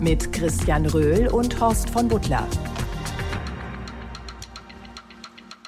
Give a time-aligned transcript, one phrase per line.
[0.00, 2.46] Mit Christian Röhl und Horst von Butler.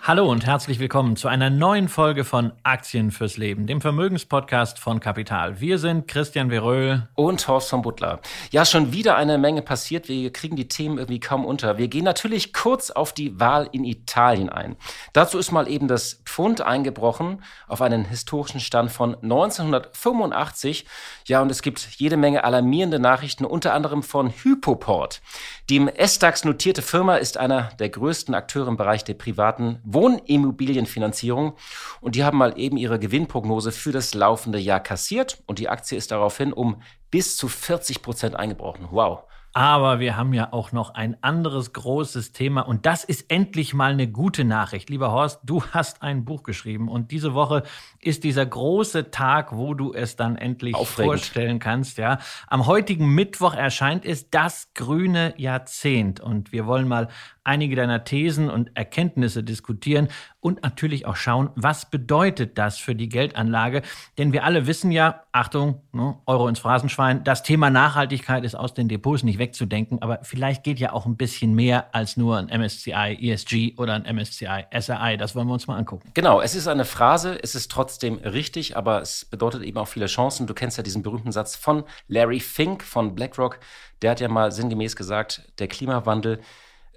[0.04, 4.98] Hallo und herzlich willkommen zu einer neuen Folge von Aktien fürs Leben, dem Vermögenspodcast von
[4.98, 5.60] Kapital.
[5.60, 8.18] Wir sind Christian Veröhl und Horst von Butler.
[8.50, 10.08] Ja, schon wieder eine Menge passiert.
[10.08, 11.78] Wir kriegen die Themen irgendwie kaum unter.
[11.78, 14.74] Wir gehen natürlich kurz auf die Wahl in Italien ein.
[15.12, 20.84] Dazu ist mal eben das Pfund eingebrochen auf einen historischen Stand von 1985.
[21.26, 25.22] Ja, und es gibt jede Menge alarmierende Nachrichten, unter anderem von Hypoport.
[25.68, 31.54] Die im S-DAX notierte Firma ist einer der größten Akteure im Bereich der privaten Wohnimmobilienfinanzierung.
[32.00, 35.42] Und die haben mal eben ihre Gewinnprognose für das laufende Jahr kassiert.
[35.46, 38.88] Und die Aktie ist daraufhin um bis zu 40 Prozent eingebrochen.
[38.90, 39.24] Wow.
[39.54, 43.92] Aber wir haben ja auch noch ein anderes großes Thema und das ist endlich mal
[43.92, 44.88] eine gute Nachricht.
[44.88, 47.62] Lieber Horst, du hast ein Buch geschrieben und diese Woche
[48.00, 51.12] ist dieser große Tag, wo du es dann endlich Aufregend.
[51.12, 51.98] vorstellen kannst.
[51.98, 57.08] Ja, am heutigen Mittwoch erscheint es das grüne Jahrzehnt und wir wollen mal
[57.44, 60.08] einige deiner Thesen und Erkenntnisse diskutieren
[60.40, 63.82] und natürlich auch schauen, was bedeutet das für die Geldanlage?
[64.16, 68.74] Denn wir alle wissen ja, Achtung, ne, Euro ins Phrasenschwein, das Thema Nachhaltigkeit ist aus
[68.74, 72.46] den Depots nicht wegzudenken, aber vielleicht geht ja auch ein bisschen mehr als nur ein
[72.46, 75.16] MSCI ESG oder ein MSCI SRI.
[75.18, 76.10] Das wollen wir uns mal angucken.
[76.14, 80.06] Genau, es ist eine Phrase, es ist trotzdem richtig, aber es bedeutet eben auch viele
[80.06, 80.46] Chancen.
[80.46, 83.58] Du kennst ja diesen berühmten Satz von Larry Fink von BlackRock.
[84.00, 86.40] Der hat ja mal sinngemäß gesagt, der Klimawandel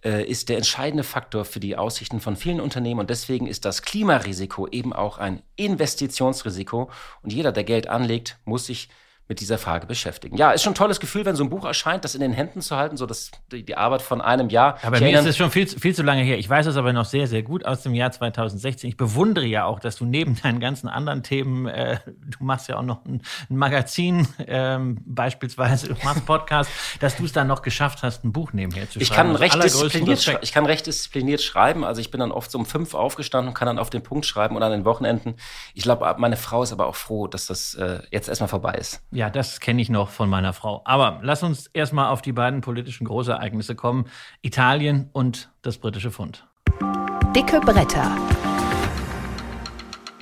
[0.04, 3.82] äh, ist der entscheidende Faktor für die Aussichten von vielen Unternehmen und deswegen ist das
[3.82, 6.92] Klimarisiko eben auch ein Investitionsrisiko
[7.24, 8.90] und jeder, der Geld anlegt, muss sich
[9.28, 10.38] mit dieser Frage beschäftigen.
[10.38, 12.62] Ja, ist schon ein tolles Gefühl, wenn so ein Buch erscheint, das in den Händen
[12.62, 14.78] zu halten, so dass die, die Arbeit von einem Jahr.
[14.84, 16.38] Aber mir ist es schon viel, viel zu lange her.
[16.38, 18.88] Ich weiß es aber noch sehr, sehr gut aus dem Jahr 2016.
[18.88, 22.78] Ich bewundere ja auch, dass du neben deinen ganzen anderen Themen, äh, du machst ja
[22.78, 26.69] auch noch ein, ein Magazin, ähm, beispielsweise, du machst Podcast,
[27.00, 29.30] dass du es dann noch geschafft hast, ein Buch nebenher zu ich schreiben.
[29.30, 31.84] Kann recht diszipliniert ich kann recht diszipliniert schreiben.
[31.84, 34.28] Also ich bin dann oft so um fünf aufgestanden und kann dann auf den Punkt
[34.28, 35.36] schreiben und an den Wochenenden.
[35.74, 39.02] Ich glaube, meine Frau ist aber auch froh, dass das äh, jetzt erstmal vorbei ist.
[39.16, 40.81] Ja, das kenne ich noch von meiner Frau.
[40.84, 44.09] Aber lass uns erstmal auf die beiden politischen Großereignisse kommen:
[44.42, 46.46] Italien und das britische Pfund.
[47.34, 48.12] Dicke Bretter.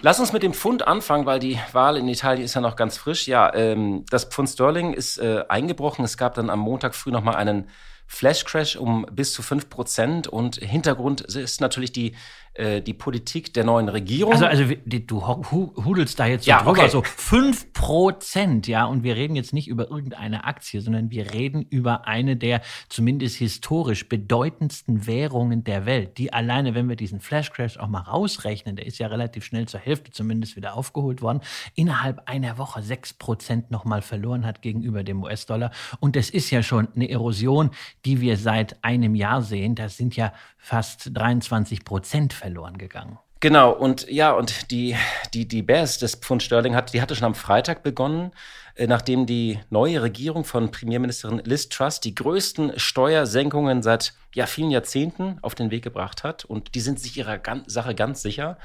[0.02, 2.96] Lass uns mit dem Pfund anfangen, weil die Wahl in Italien ist ja noch ganz
[2.98, 3.28] frisch.
[3.28, 6.06] Ja, ähm, das Pfund Sterling ist äh, eingebrochen.
[6.06, 7.70] Es gab dann am Montag früh noch mal einen
[8.06, 10.28] Flash-Crash um bis zu 5 Prozent.
[10.28, 12.16] Und Hintergrund ist natürlich die
[12.56, 14.34] äh, die Politik der neuen Regierung.
[14.34, 16.90] Also, also du hudelst da jetzt so ja, drüber, okay.
[16.90, 21.66] so fünf Prozent, ja, und wir reden jetzt nicht über irgendeine Aktie, sondern wir reden
[21.70, 27.52] über eine der zumindest historisch bedeutendsten Währungen der Welt, die alleine, wenn wir diesen Flash
[27.52, 31.42] Crash auch mal rausrechnen, der ist ja relativ schnell zur Hälfte zumindest wieder aufgeholt worden,
[31.74, 35.72] innerhalb einer Woche sechs Prozent nochmal verloren hat gegenüber dem US-Dollar.
[36.00, 37.72] Und das ist ja schon eine Erosion,
[38.06, 39.74] die wir seit einem Jahr sehen.
[39.74, 43.20] Das sind ja fast 23 Prozent verloren gegangen.
[43.40, 44.96] Genau, und ja, und die,
[45.34, 48.32] die, die Bears des Pfund Sterling hat, die hatte schon am Freitag begonnen,
[48.76, 54.72] äh, nachdem die neue Regierung von Premierministerin Liz Truss die größten Steuersenkungen seit ja, vielen
[54.72, 56.44] Jahrzehnten auf den Weg gebracht hat.
[56.44, 58.58] Und die sind sich ihrer Sache ganz sicher.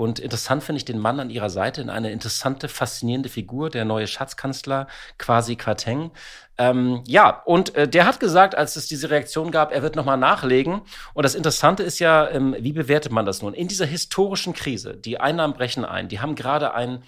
[0.00, 4.06] Und interessant finde ich den Mann an ihrer Seite, eine interessante, faszinierende Figur, der neue
[4.06, 4.86] Schatzkanzler,
[5.18, 6.10] quasi Quateng.
[6.56, 10.16] Ähm, ja, und äh, der hat gesagt, als es diese Reaktion gab, er wird nochmal
[10.16, 10.80] nachlegen.
[11.12, 13.52] Und das Interessante ist ja, ähm, wie bewertet man das nun?
[13.52, 17.02] In dieser historischen Krise, die Einnahmen brechen ein, die haben gerade einen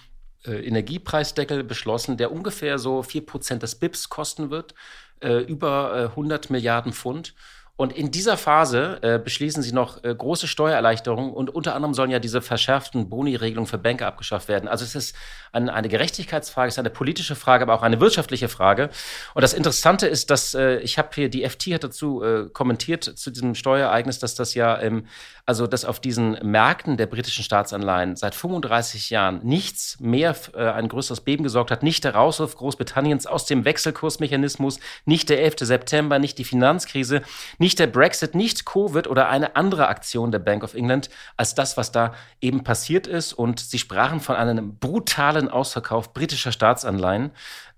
[0.45, 4.75] äh, Energiepreisdeckel beschlossen, der ungefähr so vier Prozent des BIPs kosten wird,
[5.19, 7.33] äh, über äh, 100 Milliarden Pfund.
[7.75, 12.11] Und in dieser Phase äh, beschließen sie noch äh, große Steuererleichterungen und unter anderem sollen
[12.11, 14.67] ja diese verschärften Boni-Regelungen für Banker abgeschafft werden.
[14.67, 15.15] Also es ist
[15.53, 18.91] ein, eine Gerechtigkeitsfrage, es ist eine politische Frage, aber auch eine wirtschaftliche Frage.
[19.33, 23.05] Und das Interessante ist, dass äh, ich habe hier, die FT hat dazu äh, kommentiert
[23.05, 25.07] zu diesem Steuerereignis, dass das ja, ähm,
[25.47, 30.89] also dass auf diesen Märkten der britischen Staatsanleihen seit 35 Jahren nichts mehr äh, ein
[30.89, 35.55] größeres Beben gesorgt hat, nicht der Rauswurf Großbritanniens aus dem Wechselkursmechanismus, nicht der 11.
[35.61, 37.23] September, nicht die Finanzkrise,
[37.63, 41.77] nicht der Brexit, nicht Covid oder eine andere Aktion der Bank of England als das,
[41.77, 43.33] was da eben passiert ist.
[43.33, 47.31] Und sie sprachen von einem brutalen Ausverkauf britischer Staatsanleihen.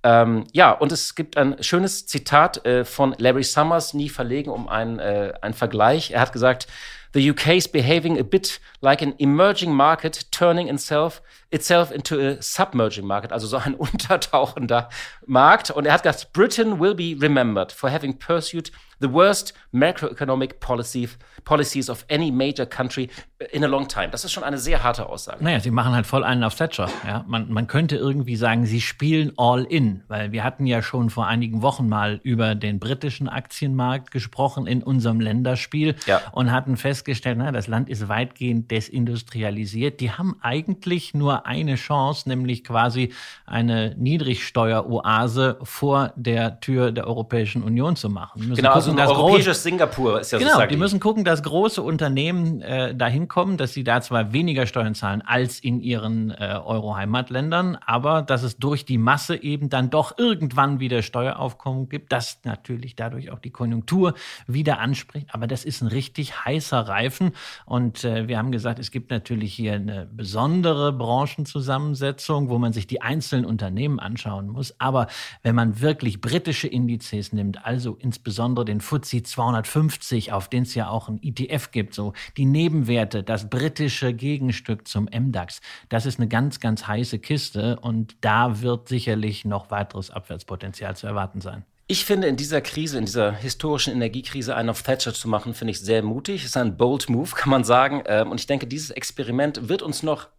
[0.04, 4.68] Ähm, ja, und es gibt ein schönes Zitat äh, von Larry Summers, nie verlegen um
[4.68, 6.12] einen, äh, einen Vergleich.
[6.12, 6.68] Er hat gesagt,
[7.16, 11.22] The UK is behaving a bit like an emerging market, turning itself,
[11.52, 14.90] itself into a submerging market, also so ein untertauchender
[15.26, 15.72] Markt.
[15.72, 21.10] Und er hat gesagt, Britain will be remembered for having pursued the worst macroeconomic policy,
[21.44, 23.10] policies of any major country
[23.52, 24.10] in a long time.
[24.10, 25.44] Das ist schon eine sehr harte Aussage.
[25.44, 26.90] Naja, sie machen halt voll einen auf Thatcher.
[27.06, 27.26] Ja?
[27.28, 31.28] Man, man könnte irgendwie sagen, sie spielen all in, weil wir hatten ja schon vor
[31.28, 36.22] einigen Wochen mal über den britischen Aktienmarkt gesprochen in unserem Länderspiel ja.
[36.32, 40.00] und hatten festgestellt, na, das Land ist weitgehend desindustrialisiert.
[40.00, 43.14] Die haben eigentlich nur eine Chance, nämlich quasi
[43.46, 48.54] eine Niedrigsteueroase vor der Tür der Europäischen Union zu machen.
[48.56, 50.72] Genau, also ein europäisches Singapur ist ja genau, sozusagen.
[50.72, 54.96] Die müssen gucken, dass große Unternehmen äh, dahin kommen, dass sie da zwar weniger Steuern
[54.96, 60.18] zahlen als in ihren äh, Euro-Heimatländern, aber dass es durch die Masse eben dann doch
[60.18, 64.14] irgendwann wieder Steueraufkommen gibt, das natürlich dadurch auch die Konjunktur
[64.48, 65.28] wieder anspricht.
[65.32, 67.32] Aber das ist ein richtig heißer Reifen.
[67.66, 70.94] Und äh, wir haben gesagt, es gibt natürlich hier eine besondere
[71.26, 74.80] Branchenzusammensetzung, wo man sich die einzelnen Unternehmen anschauen muss.
[74.80, 75.08] Aber
[75.42, 80.90] wenn man wirklich britische Indizes nimmt, also insbesondere den FTSE 250, auf den es ja
[80.90, 86.28] auch ein ETF gibt, so die Nebenwerte, das britische Gegenstück zum MDAX, das ist eine
[86.28, 91.66] ganz, ganz heiße Kiste und da wird sicherlich noch weiteres Abwärtspotenzial zu erwarten sein.
[91.88, 95.70] Ich finde, in dieser Krise, in dieser historischen Energiekrise einen auf Thatcher zu machen, finde
[95.70, 96.42] ich sehr mutig.
[96.42, 98.02] Es ist ein bold Move, kann man sagen.
[98.08, 100.30] Ähm, und ich denke, dieses Experiment wird uns noch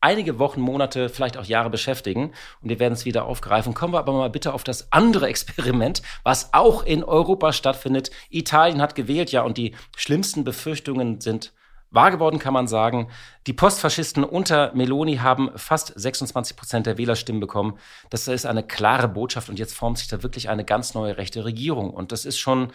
[0.00, 2.32] einige Wochen, Monate, vielleicht auch Jahre beschäftigen.
[2.62, 3.74] Und wir werden es wieder aufgreifen.
[3.74, 8.10] Kommen wir aber mal bitte auf das andere Experiment, was auch in Europa stattfindet.
[8.30, 11.52] Italien hat gewählt, ja, und die schlimmsten Befürchtungen sind
[11.90, 13.08] wahr geworden, kann man sagen.
[13.48, 17.78] Die Postfaschisten unter Meloni haben fast 26 Prozent der Wählerstimmen bekommen.
[18.10, 21.46] Das ist eine klare Botschaft und jetzt formt sich da wirklich eine ganz neue rechte
[21.46, 21.88] Regierung.
[21.88, 22.68] Und das ist schon,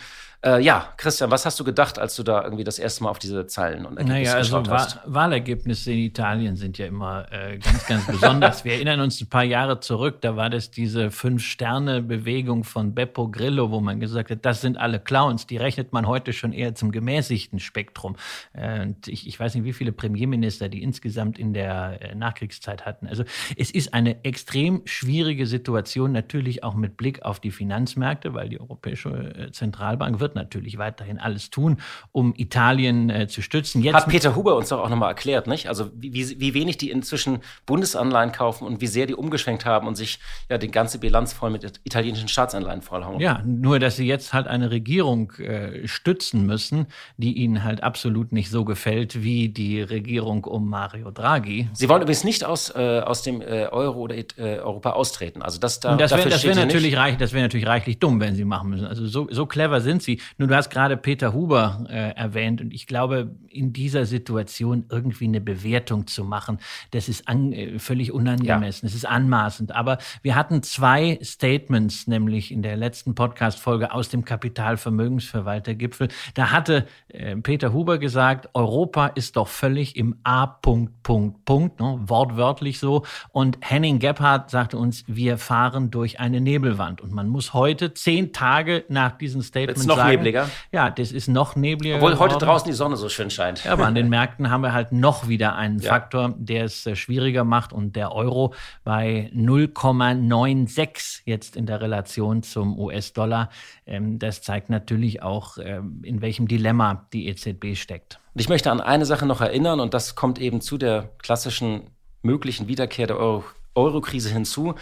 [0.44, 3.20] äh, ja, Christian, was hast du gedacht, als du da irgendwie das erste Mal auf
[3.20, 5.00] diese Zeilen und Ergebnisse naja, also hast?
[5.06, 8.66] Wahlergebnisse in Italien sind ja immer äh, ganz, ganz besonders.
[8.66, 13.70] Wir erinnern uns ein paar Jahre zurück, da war das diese Fünf-Sterne-Bewegung von Beppo Grillo,
[13.72, 15.48] wo man gesagt hat, das sind alle Clowns.
[15.48, 18.16] Die rechnet man heute schon eher zum gemäßigten Spektrum.
[18.54, 22.16] Äh, und ich, ich weiß nicht, wie viele Premierminister Minister, die insgesamt in der äh,
[22.16, 23.08] Nachkriegszeit hatten.
[23.08, 23.24] Also
[23.58, 28.60] es ist eine extrem schwierige Situation, natürlich auch mit Blick auf die Finanzmärkte, weil die
[28.60, 31.78] Europäische äh, Zentralbank wird natürlich weiterhin alles tun,
[32.12, 33.82] um Italien äh, zu stützen.
[33.82, 35.68] Jetzt Hat Peter Huber uns doch auch nochmal erklärt, nicht?
[35.68, 39.96] Also wie, wie wenig die inzwischen Bundesanleihen kaufen und wie sehr die umgeschwenkt haben und
[39.96, 40.20] sich
[40.50, 43.20] ja die ganze Bilanz voll mit italienischen Staatsanleihen vollhauen.
[43.20, 46.88] Ja, nur dass sie jetzt halt eine Regierung äh, stützen müssen,
[47.18, 51.70] die ihnen halt absolut nicht so gefällt wie die Regierung um Mario Draghi.
[51.74, 55.42] Sie wollen übrigens nicht aus, äh, aus dem äh, Euro oder äh, Europa austreten.
[55.42, 55.94] Also das da.
[55.94, 58.86] Und das wäre wär natürlich, reich, wär natürlich reichlich dumm, wenn sie machen müssen.
[58.86, 60.22] Also so, so clever sind sie.
[60.38, 65.26] Nur du hast gerade Peter Huber äh, erwähnt und ich glaube, in dieser Situation irgendwie
[65.26, 66.60] eine Bewertung zu machen,
[66.92, 68.88] das ist an, äh, völlig unangemessen.
[68.88, 68.98] Es ja.
[68.98, 69.74] ist anmaßend.
[69.74, 76.08] Aber wir hatten zwei Statements, nämlich in der letzten Podcast-Folge aus dem Kapitalvermögensverwaltergipfel.
[76.34, 81.80] Da hatte äh, Peter Huber gesagt, Europa ist doch völlig im A Punkt, Punkt, Punkt,
[81.80, 82.00] ne?
[82.08, 83.04] wortwörtlich so.
[83.34, 87.02] Und Henning Gebhardt sagte uns, wir fahren durch eine Nebelwand.
[87.02, 90.50] Und man muss heute, zehn Tage nach diesem Statement ist noch sagen, nebliger.
[90.72, 91.98] Ja, das ist noch nebliger.
[91.98, 93.64] Obwohl heute draußen die Sonne so schön scheint.
[93.64, 95.90] Ja, aber an den Märkten haben wir halt noch wieder einen ja.
[95.90, 97.72] Faktor, der es äh, schwieriger macht.
[97.72, 103.50] Und der Euro bei 0,96 jetzt in der Relation zum US-Dollar.
[103.86, 108.18] Ähm, das zeigt natürlich auch, ähm, in welchem Dilemma die EZB steckt.
[108.34, 111.92] Und ich möchte an eine Sache noch erinnern, und das kommt eben zu der klassischen
[112.22, 113.44] möglichen Wiederkehr der Euro
[113.76, 114.76] Euro-Krise hinzu.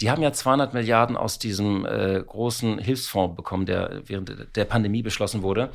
[0.00, 5.02] Die haben ja 200 Milliarden aus diesem äh, großen Hilfsfonds bekommen, der während der Pandemie
[5.02, 5.70] beschlossen wurde.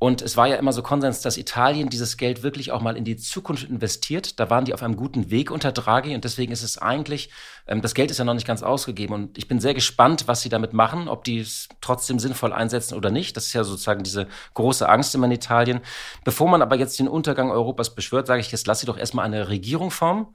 [0.00, 3.04] Und es war ja immer so Konsens, dass Italien dieses Geld wirklich auch mal in
[3.04, 4.38] die Zukunft investiert.
[4.38, 7.30] Da waren die auf einem guten Weg unter Draghi und deswegen ist es eigentlich,
[7.66, 10.40] ähm, das Geld ist ja noch nicht ganz ausgegeben und ich bin sehr gespannt, was
[10.40, 13.36] sie damit machen, ob die es trotzdem sinnvoll einsetzen oder nicht.
[13.36, 15.80] Das ist ja sozusagen diese große Angst immer in Italien.
[16.24, 19.24] Bevor man aber jetzt den Untergang Europas beschwört, sage ich, jetzt lass sie doch erstmal
[19.24, 20.28] eine Regierung formen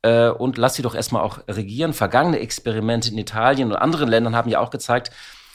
[0.00, 1.92] äh, und lass sie doch erstmal auch regieren.
[1.92, 5.10] Vergangene Experimente in Italien und anderen Ländern haben ja auch gezeigt,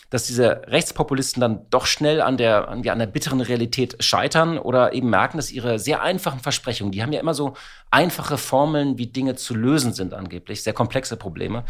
[0.09, 4.57] dass diese Rechtspopulisten dann doch schnell an der, an, ja, an der bitteren Realität scheitern
[4.57, 7.55] oder eben merken, dass ihre sehr einfachen Versprechungen, die haben ja immer so
[7.91, 11.63] einfache Formeln, wie Dinge zu lösen sind angeblich, sehr komplexe Probleme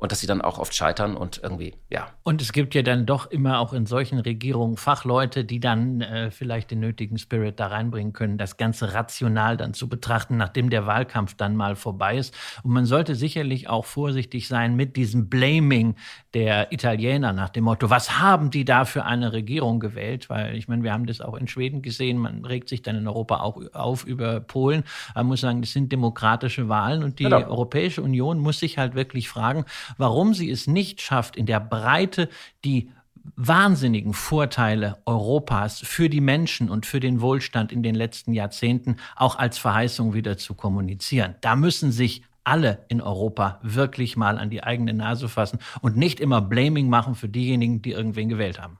[0.00, 2.08] und dass sie dann auch oft scheitern und irgendwie, ja.
[2.22, 6.30] Und es gibt ja dann doch immer auch in solchen Regierungen Fachleute, die dann äh,
[6.30, 10.86] vielleicht den nötigen Spirit da reinbringen können, das Ganze rational dann zu betrachten, nachdem der
[10.86, 12.34] Wahlkampf dann mal vorbei ist.
[12.62, 15.96] Und man sollte sicherlich auch vorsichtig sein mit diesem Blaming
[16.32, 20.28] der Italiener nach dem Motto, was haben die da für eine Regierung gewählt?
[20.28, 23.08] Weil ich meine, wir haben das auch in Schweden gesehen, man regt sich dann in
[23.08, 24.84] Europa auch auf über Polen.
[25.14, 27.46] Man muss sagen, das sind demokratische Wahlen und die genau.
[27.46, 29.64] Europäische Union muss sich halt wirklich fragen,
[29.96, 32.28] warum sie es nicht schafft, in der Breite
[32.64, 32.90] die
[33.36, 39.38] wahnsinnigen Vorteile Europas für die Menschen und für den Wohlstand in den letzten Jahrzehnten auch
[39.38, 41.34] als Verheißung wieder zu kommunizieren.
[41.40, 46.20] Da müssen sich alle in Europa wirklich mal an die eigene Nase fassen und nicht
[46.20, 48.78] immer Blaming machen für diejenigen, die irgendwen gewählt haben.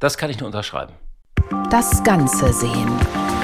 [0.00, 0.92] Das kann ich nur unterschreiben.
[1.70, 3.35] Das Ganze sehen.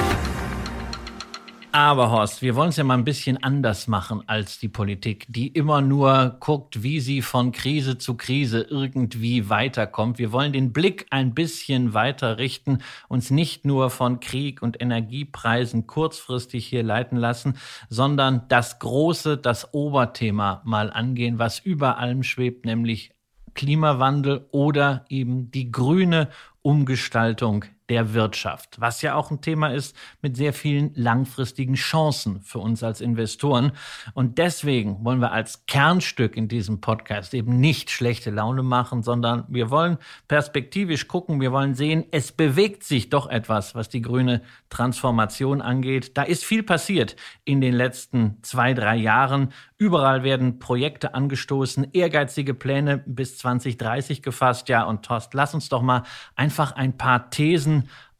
[1.75, 5.47] Aber Horst, wir wollen es ja mal ein bisschen anders machen als die Politik, die
[5.47, 10.19] immer nur guckt, wie sie von Krise zu Krise irgendwie weiterkommt.
[10.19, 12.77] Wir wollen den Blick ein bisschen weiter richten,
[13.07, 17.57] uns nicht nur von Krieg und Energiepreisen kurzfristig hier leiten lassen,
[17.89, 23.15] sondern das große, das Oberthema mal angehen, was über allem schwebt, nämlich
[23.55, 26.29] Klimawandel oder eben die grüne
[26.61, 32.59] Umgestaltung der Wirtschaft, was ja auch ein Thema ist mit sehr vielen langfristigen Chancen für
[32.59, 33.73] uns als Investoren.
[34.13, 39.45] Und deswegen wollen wir als Kernstück in diesem Podcast eben nicht schlechte Laune machen, sondern
[39.49, 39.97] wir wollen
[40.27, 46.17] perspektivisch gucken, wir wollen sehen, es bewegt sich doch etwas, was die grüne Transformation angeht.
[46.17, 49.51] Da ist viel passiert in den letzten zwei, drei Jahren.
[49.77, 54.69] Überall werden Projekte angestoßen, ehrgeizige Pläne bis 2030 gefasst.
[54.69, 56.03] Ja, und Torst, lass uns doch mal
[56.35, 57.72] einfach ein paar Thesen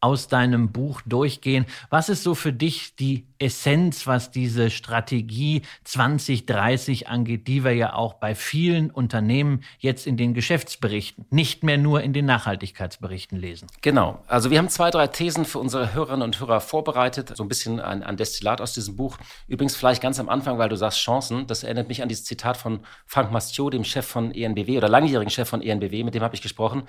[0.03, 1.65] aus deinem Buch durchgehen.
[1.89, 7.93] Was ist so für dich die Essenz, was diese Strategie 2030 angeht, die wir ja
[7.93, 13.67] auch bei vielen Unternehmen jetzt in den Geschäftsberichten, nicht mehr nur in den Nachhaltigkeitsberichten lesen?
[13.81, 14.21] Genau.
[14.27, 17.79] Also wir haben zwei, drei Thesen für unsere Hörerinnen und Hörer vorbereitet, so ein bisschen
[17.79, 19.17] ein, ein Destillat aus diesem Buch.
[19.47, 22.57] Übrigens vielleicht ganz am Anfang, weil du sagst Chancen, das erinnert mich an dieses Zitat
[22.57, 26.35] von Frank Mastiot, dem Chef von ENBW oder langjährigen Chef von ENBW, mit dem habe
[26.35, 26.83] ich gesprochen.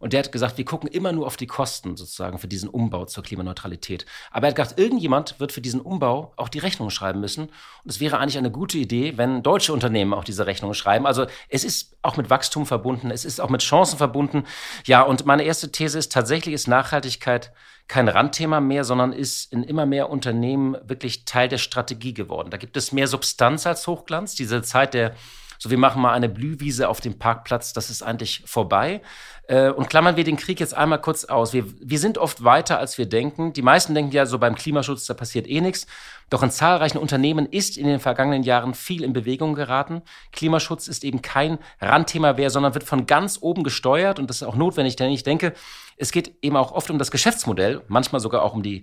[0.00, 3.04] Und der hat gesagt, wir gucken immer nur auf die Kosten sozusagen für diesen Umbau
[3.04, 4.06] zur Klimaneutralität.
[4.30, 7.44] Aber er hat gesagt, irgendjemand wird für diesen Umbau auch die Rechnung schreiben müssen.
[7.44, 11.06] Und es wäre eigentlich eine gute Idee, wenn deutsche Unternehmen auch diese Rechnung schreiben.
[11.06, 14.44] Also es ist auch mit Wachstum verbunden, es ist auch mit Chancen verbunden.
[14.86, 17.52] Ja, und meine erste These ist, tatsächlich ist Nachhaltigkeit
[17.86, 22.48] kein Randthema mehr, sondern ist in immer mehr Unternehmen wirklich Teil der Strategie geworden.
[22.50, 24.34] Da gibt es mehr Substanz als Hochglanz.
[24.34, 25.14] Diese Zeit der
[25.62, 29.02] so wir machen mal eine Blühwiese auf dem Parkplatz, das ist eigentlich vorbei.
[29.50, 31.52] Äh, und klammern wir den Krieg jetzt einmal kurz aus.
[31.52, 33.52] Wir, wir sind oft weiter, als wir denken.
[33.52, 35.88] Die meisten denken ja so beim Klimaschutz, da passiert eh nichts.
[36.30, 40.02] Doch in zahlreichen Unternehmen ist in den vergangenen Jahren viel in Bewegung geraten.
[40.30, 44.20] Klimaschutz ist eben kein Randthema mehr, sondern wird von ganz oben gesteuert.
[44.20, 45.52] Und das ist auch notwendig, denn ich denke,
[45.96, 48.82] es geht eben auch oft um das Geschäftsmodell, manchmal sogar auch um die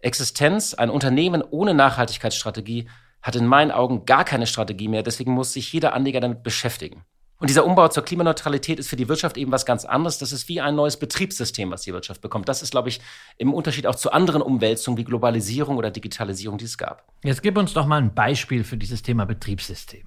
[0.00, 0.74] Existenz.
[0.74, 2.88] Ein Unternehmen ohne Nachhaltigkeitsstrategie
[3.22, 5.04] hat in meinen Augen gar keine Strategie mehr.
[5.04, 7.04] Deswegen muss sich jeder Anleger damit beschäftigen.
[7.40, 10.18] Und dieser Umbau zur Klimaneutralität ist für die Wirtschaft eben was ganz anderes.
[10.18, 12.48] Das ist wie ein neues Betriebssystem, was die Wirtschaft bekommt.
[12.48, 13.00] Das ist, glaube ich,
[13.36, 17.04] im Unterschied auch zu anderen Umwälzungen wie Globalisierung oder Digitalisierung, die es gab.
[17.22, 20.02] Jetzt gib uns doch mal ein Beispiel für dieses Thema Betriebssystem.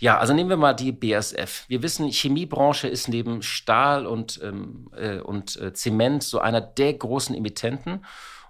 [0.00, 1.64] Ja, also nehmen wir mal die BASF.
[1.68, 6.94] Wir wissen, Chemiebranche ist neben Stahl und, ähm, äh, und äh, Zement so einer der
[6.94, 8.04] großen Emittenten.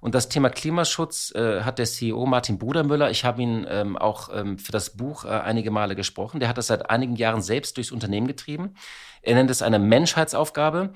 [0.04, 4.28] Und das Thema Klimaschutz äh, hat der CEO Martin Brudermüller, ich habe ihn ähm, auch
[4.34, 7.78] ähm, für das Buch äh, einige Male gesprochen, der hat das seit einigen Jahren selbst
[7.78, 8.75] durchs Unternehmen getrieben.
[9.23, 10.92] Er nennt es eine Menschheitsaufgabe.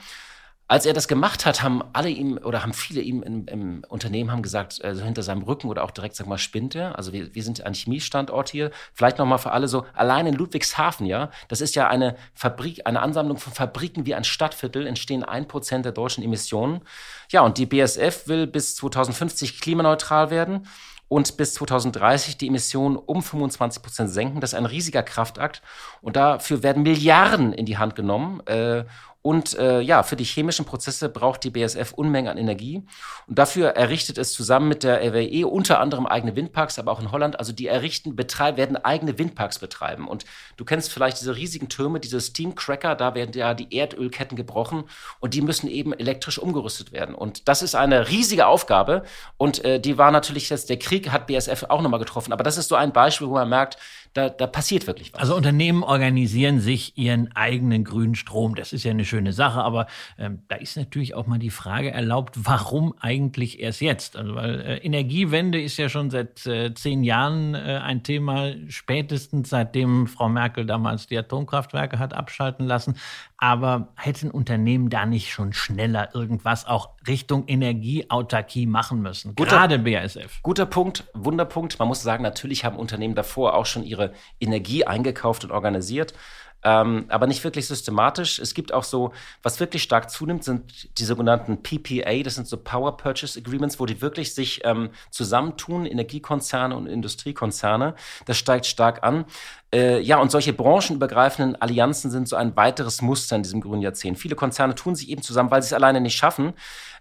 [0.70, 4.30] Als er das gemacht hat, haben alle ihm oder haben viele ihm im, im Unternehmen
[4.30, 6.96] haben gesagt, also hinter seinem Rücken oder auch direkt, sag mal, spinnt er.
[6.98, 8.70] Also wir, wir sind ein Chemiestandort hier.
[8.92, 13.00] Vielleicht nochmal für alle so, allein in Ludwigshafen, ja, das ist ja eine Fabrik, eine
[13.00, 16.82] Ansammlung von Fabriken wie ein Stadtviertel, entstehen ein Prozent der deutschen Emissionen.
[17.30, 20.66] Ja, und die BSF will bis 2050 klimaneutral werden
[21.08, 24.40] und bis 2030 die Emissionen um 25 Prozent senken.
[24.40, 25.62] Das ist ein riesiger Kraftakt
[26.02, 28.46] und dafür werden Milliarden in die Hand genommen.
[28.46, 28.84] Äh,
[29.28, 32.82] und äh, ja, für die chemischen Prozesse braucht die BSF Unmengen an Energie.
[33.26, 37.12] Und dafür errichtet es zusammen mit der RWE unter anderem eigene Windparks, aber auch in
[37.12, 37.38] Holland.
[37.38, 40.08] Also die errichten, betreiben, werden eigene Windparks betreiben.
[40.08, 40.24] Und
[40.56, 44.84] du kennst vielleicht diese riesigen Türme, diese Steamcracker, da werden ja die Erdölketten gebrochen
[45.20, 47.14] und die müssen eben elektrisch umgerüstet werden.
[47.14, 49.02] Und das ist eine riesige Aufgabe.
[49.36, 52.32] Und äh, die war natürlich jetzt, der Krieg hat BSF auch nochmal getroffen.
[52.32, 53.76] Aber das ist so ein Beispiel, wo man merkt,
[54.18, 55.20] da, da passiert wirklich was.
[55.20, 58.56] Also Unternehmen organisieren sich ihren eigenen grünen Strom.
[58.56, 59.86] Das ist ja eine schöne Sache, aber
[60.18, 64.16] ähm, da ist natürlich auch mal die Frage erlaubt, warum eigentlich erst jetzt?
[64.16, 69.50] Also weil äh, Energiewende ist ja schon seit äh, zehn Jahren äh, ein Thema, spätestens
[69.50, 72.96] seitdem Frau Merkel damals die Atomkraftwerke hat abschalten lassen.
[73.40, 79.36] Aber hätten Unternehmen da nicht schon schneller irgendwas auch Richtung Energieautarkie machen müssen?
[79.36, 80.42] Guter, Gerade BASF.
[80.42, 81.78] Guter Punkt, Wunderpunkt.
[81.78, 86.14] Man muss sagen, natürlich haben Unternehmen davor auch schon ihre Energie eingekauft und organisiert
[86.64, 88.38] ähm, aber nicht wirklich systematisch.
[88.38, 89.12] Es gibt auch so,
[89.42, 93.86] was wirklich stark zunimmt, sind die sogenannten PPA, das sind so Power Purchase Agreements, wo
[93.86, 97.94] die wirklich sich ähm, zusammentun, Energiekonzerne und Industriekonzerne.
[98.26, 99.24] Das steigt stark an.
[99.72, 104.18] Äh, ja, und solche branchenübergreifenden Allianzen sind so ein weiteres Muster in diesem grünen Jahrzehnt.
[104.18, 106.54] Viele Konzerne tun sich eben zusammen, weil sie es alleine nicht schaffen.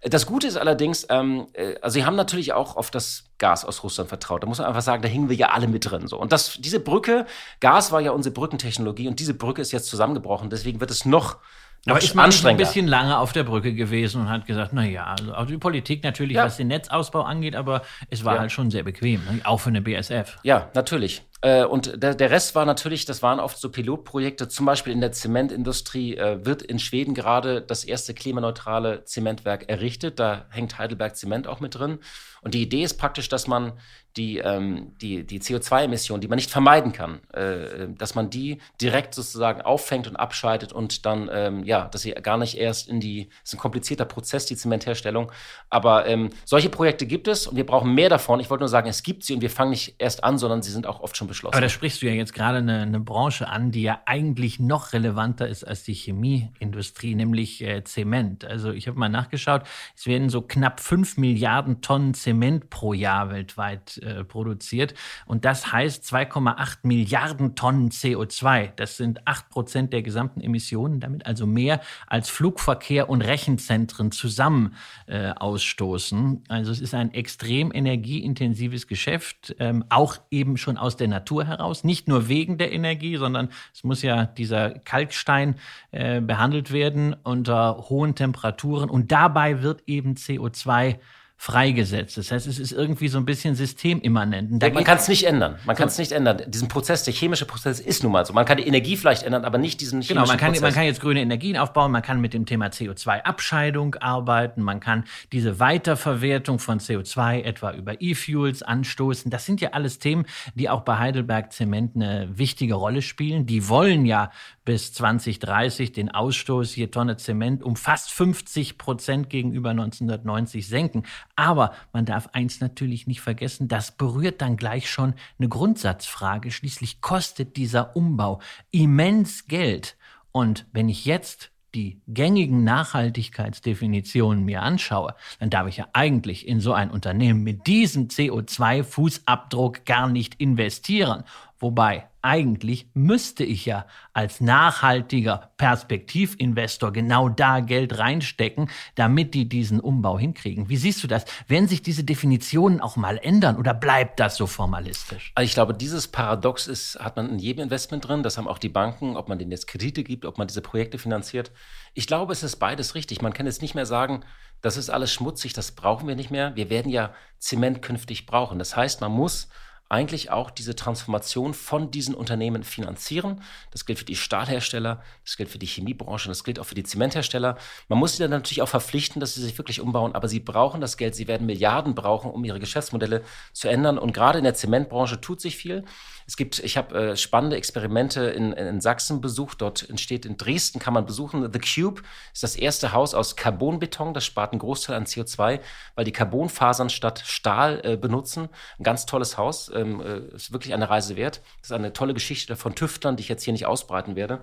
[0.09, 3.83] Das Gute ist allerdings, ähm, äh, also sie haben natürlich auch auf das Gas aus
[3.83, 4.43] Russland vertraut.
[4.43, 6.07] Da muss man einfach sagen, da hingen wir ja alle mit drin.
[6.07, 6.17] So.
[6.17, 7.25] Und das, diese Brücke,
[7.59, 10.49] Gas war ja unsere Brückentechnologie und diese Brücke ist jetzt zusammengebrochen.
[10.49, 11.37] Deswegen wird es noch
[11.85, 15.05] aber ist man ein bisschen lange auf der Brücke gewesen und hat gesagt, na ja,
[15.05, 16.45] also auch die Politik natürlich, ja.
[16.45, 18.41] was den Netzausbau angeht, aber es war ja.
[18.41, 19.39] halt schon sehr bequem, ne?
[19.45, 20.37] auch für eine BSF.
[20.43, 21.23] Ja, natürlich.
[21.41, 25.01] Äh, und der, der Rest war natürlich, das waren oft so Pilotprojekte, zum Beispiel in
[25.01, 30.19] der Zementindustrie äh, wird in Schweden gerade das erste klimaneutrale Zementwerk errichtet.
[30.19, 31.99] Da hängt Heidelberg Zement auch mit drin.
[32.41, 33.73] Und die Idee ist praktisch, dass man
[34.15, 39.13] die, ähm, die, die CO2-Emissionen, die man nicht vermeiden kann, äh, dass man die direkt
[39.13, 43.29] sozusagen auffängt und abschaltet und dann, ähm, ja, dass sie gar nicht erst in die,
[43.43, 45.31] das ist ein komplizierter Prozess, die Zementherstellung.
[45.69, 48.39] Aber ähm, solche Projekte gibt es und wir brauchen mehr davon.
[48.39, 50.71] Ich wollte nur sagen, es gibt sie und wir fangen nicht erst an, sondern sie
[50.71, 51.53] sind auch oft schon beschlossen.
[51.53, 54.93] Aber da sprichst du ja jetzt gerade eine, eine Branche an, die ja eigentlich noch
[54.93, 58.45] relevanter ist als die Chemieindustrie, nämlich äh, Zement.
[58.45, 59.63] Also ich habe mal nachgeschaut,
[59.95, 64.93] es werden so knapp fünf Milliarden Tonnen Zement pro Jahr weltweit äh, produziert.
[65.25, 68.71] Und das heißt 2,8 Milliarden Tonnen CO2.
[68.75, 74.75] Das sind 8 Prozent der gesamten Emissionen, damit also mehr als Flugverkehr und Rechenzentren zusammen
[75.07, 76.43] äh, ausstoßen.
[76.47, 81.83] Also es ist ein extrem energieintensives Geschäft, ähm, auch eben schon aus der Natur heraus,
[81.83, 85.55] nicht nur wegen der Energie, sondern es muss ja dieser Kalkstein
[85.91, 88.89] äh, behandelt werden unter hohen Temperaturen.
[88.89, 90.97] Und dabei wird eben CO2
[91.39, 92.17] freigesetzt.
[92.17, 94.61] Das heißt, es ist irgendwie so ein bisschen systemimmanent.
[94.61, 95.57] Ja, man kann es nicht ändern.
[95.65, 96.41] Man kann es nicht ändern.
[96.47, 98.33] Diesen Prozess, der chemische Prozess ist nun mal so.
[98.33, 100.61] Man kann die Energie vielleicht ändern, aber nicht diesen chemischen Genau, man kann, Prozess.
[100.63, 105.03] man kann jetzt grüne Energien aufbauen, man kann mit dem Thema CO2-Abscheidung arbeiten, man kann
[105.31, 109.29] diese Weiterverwertung von CO2 etwa über E-Fuels anstoßen.
[109.29, 113.45] Das sind ja alles Themen, die auch bei Heidelberg Zement eine wichtige Rolle spielen.
[113.45, 114.31] Die wollen ja
[114.65, 121.03] bis 2030 den Ausstoß je Tonne Zement um fast 50 Prozent gegenüber 1990 senken.
[121.37, 126.51] Aber man darf eins natürlich nicht vergessen, das berührt dann gleich schon eine Grundsatzfrage.
[126.51, 129.97] Schließlich kostet dieser Umbau immens Geld.
[130.31, 136.59] Und wenn ich jetzt die gängigen Nachhaltigkeitsdefinitionen mir anschaue, dann darf ich ja eigentlich in
[136.59, 141.23] so ein Unternehmen mit diesem CO2-Fußabdruck gar nicht investieren.
[141.59, 149.79] Wobei eigentlich müsste ich ja als nachhaltiger Perspektivinvestor genau da Geld reinstecken, damit die diesen
[149.79, 150.67] Umbau hinkriegen.
[150.67, 151.23] Wie siehst du das?
[151.47, 155.31] Werden sich diese Definitionen auch mal ändern oder bleibt das so formalistisch?
[155.35, 158.23] Also ich glaube, dieses Paradox ist, hat man in jedem Investment drin.
[158.23, 160.97] Das haben auch die Banken, ob man denen jetzt Kredite gibt, ob man diese Projekte
[160.97, 161.51] finanziert.
[161.93, 163.21] Ich glaube, es ist beides richtig.
[163.21, 164.25] Man kann jetzt nicht mehr sagen,
[164.61, 166.55] das ist alles schmutzig, das brauchen wir nicht mehr.
[166.55, 168.59] Wir werden ja Zement künftig brauchen.
[168.59, 169.47] Das heißt, man muss
[169.89, 173.41] eigentlich auch diese Transformation von diesen Unternehmen finanzieren.
[173.71, 176.83] Das gilt für die Stahlhersteller, das gilt für die Chemiebranche, das gilt auch für die
[176.83, 177.57] Zementhersteller.
[177.87, 180.81] Man muss sie dann natürlich auch verpflichten, dass sie sich wirklich umbauen, aber sie brauchen
[180.81, 183.23] das Geld, sie werden Milliarden brauchen, um ihre Geschäftsmodelle
[183.53, 183.97] zu ändern.
[183.97, 185.85] Und gerade in der Zementbranche tut sich viel.
[186.27, 189.61] Es gibt, ich habe äh, spannende Experimente in, in Sachsen besucht.
[189.61, 191.49] Dort entsteht in Dresden, kann man besuchen.
[191.53, 192.01] The Cube
[192.33, 194.13] ist das erste Haus aus Carbonbeton.
[194.13, 195.61] Das spart einen Großteil an CO2,
[195.95, 198.49] weil die Carbonfasern statt Stahl äh, benutzen.
[198.77, 199.71] Ein ganz tolles Haus.
[199.73, 201.41] Ähm, äh, ist wirklich eine Reise wert.
[201.61, 204.41] Das ist eine tolle Geschichte von Tüftlern, die ich jetzt hier nicht ausbreiten werde.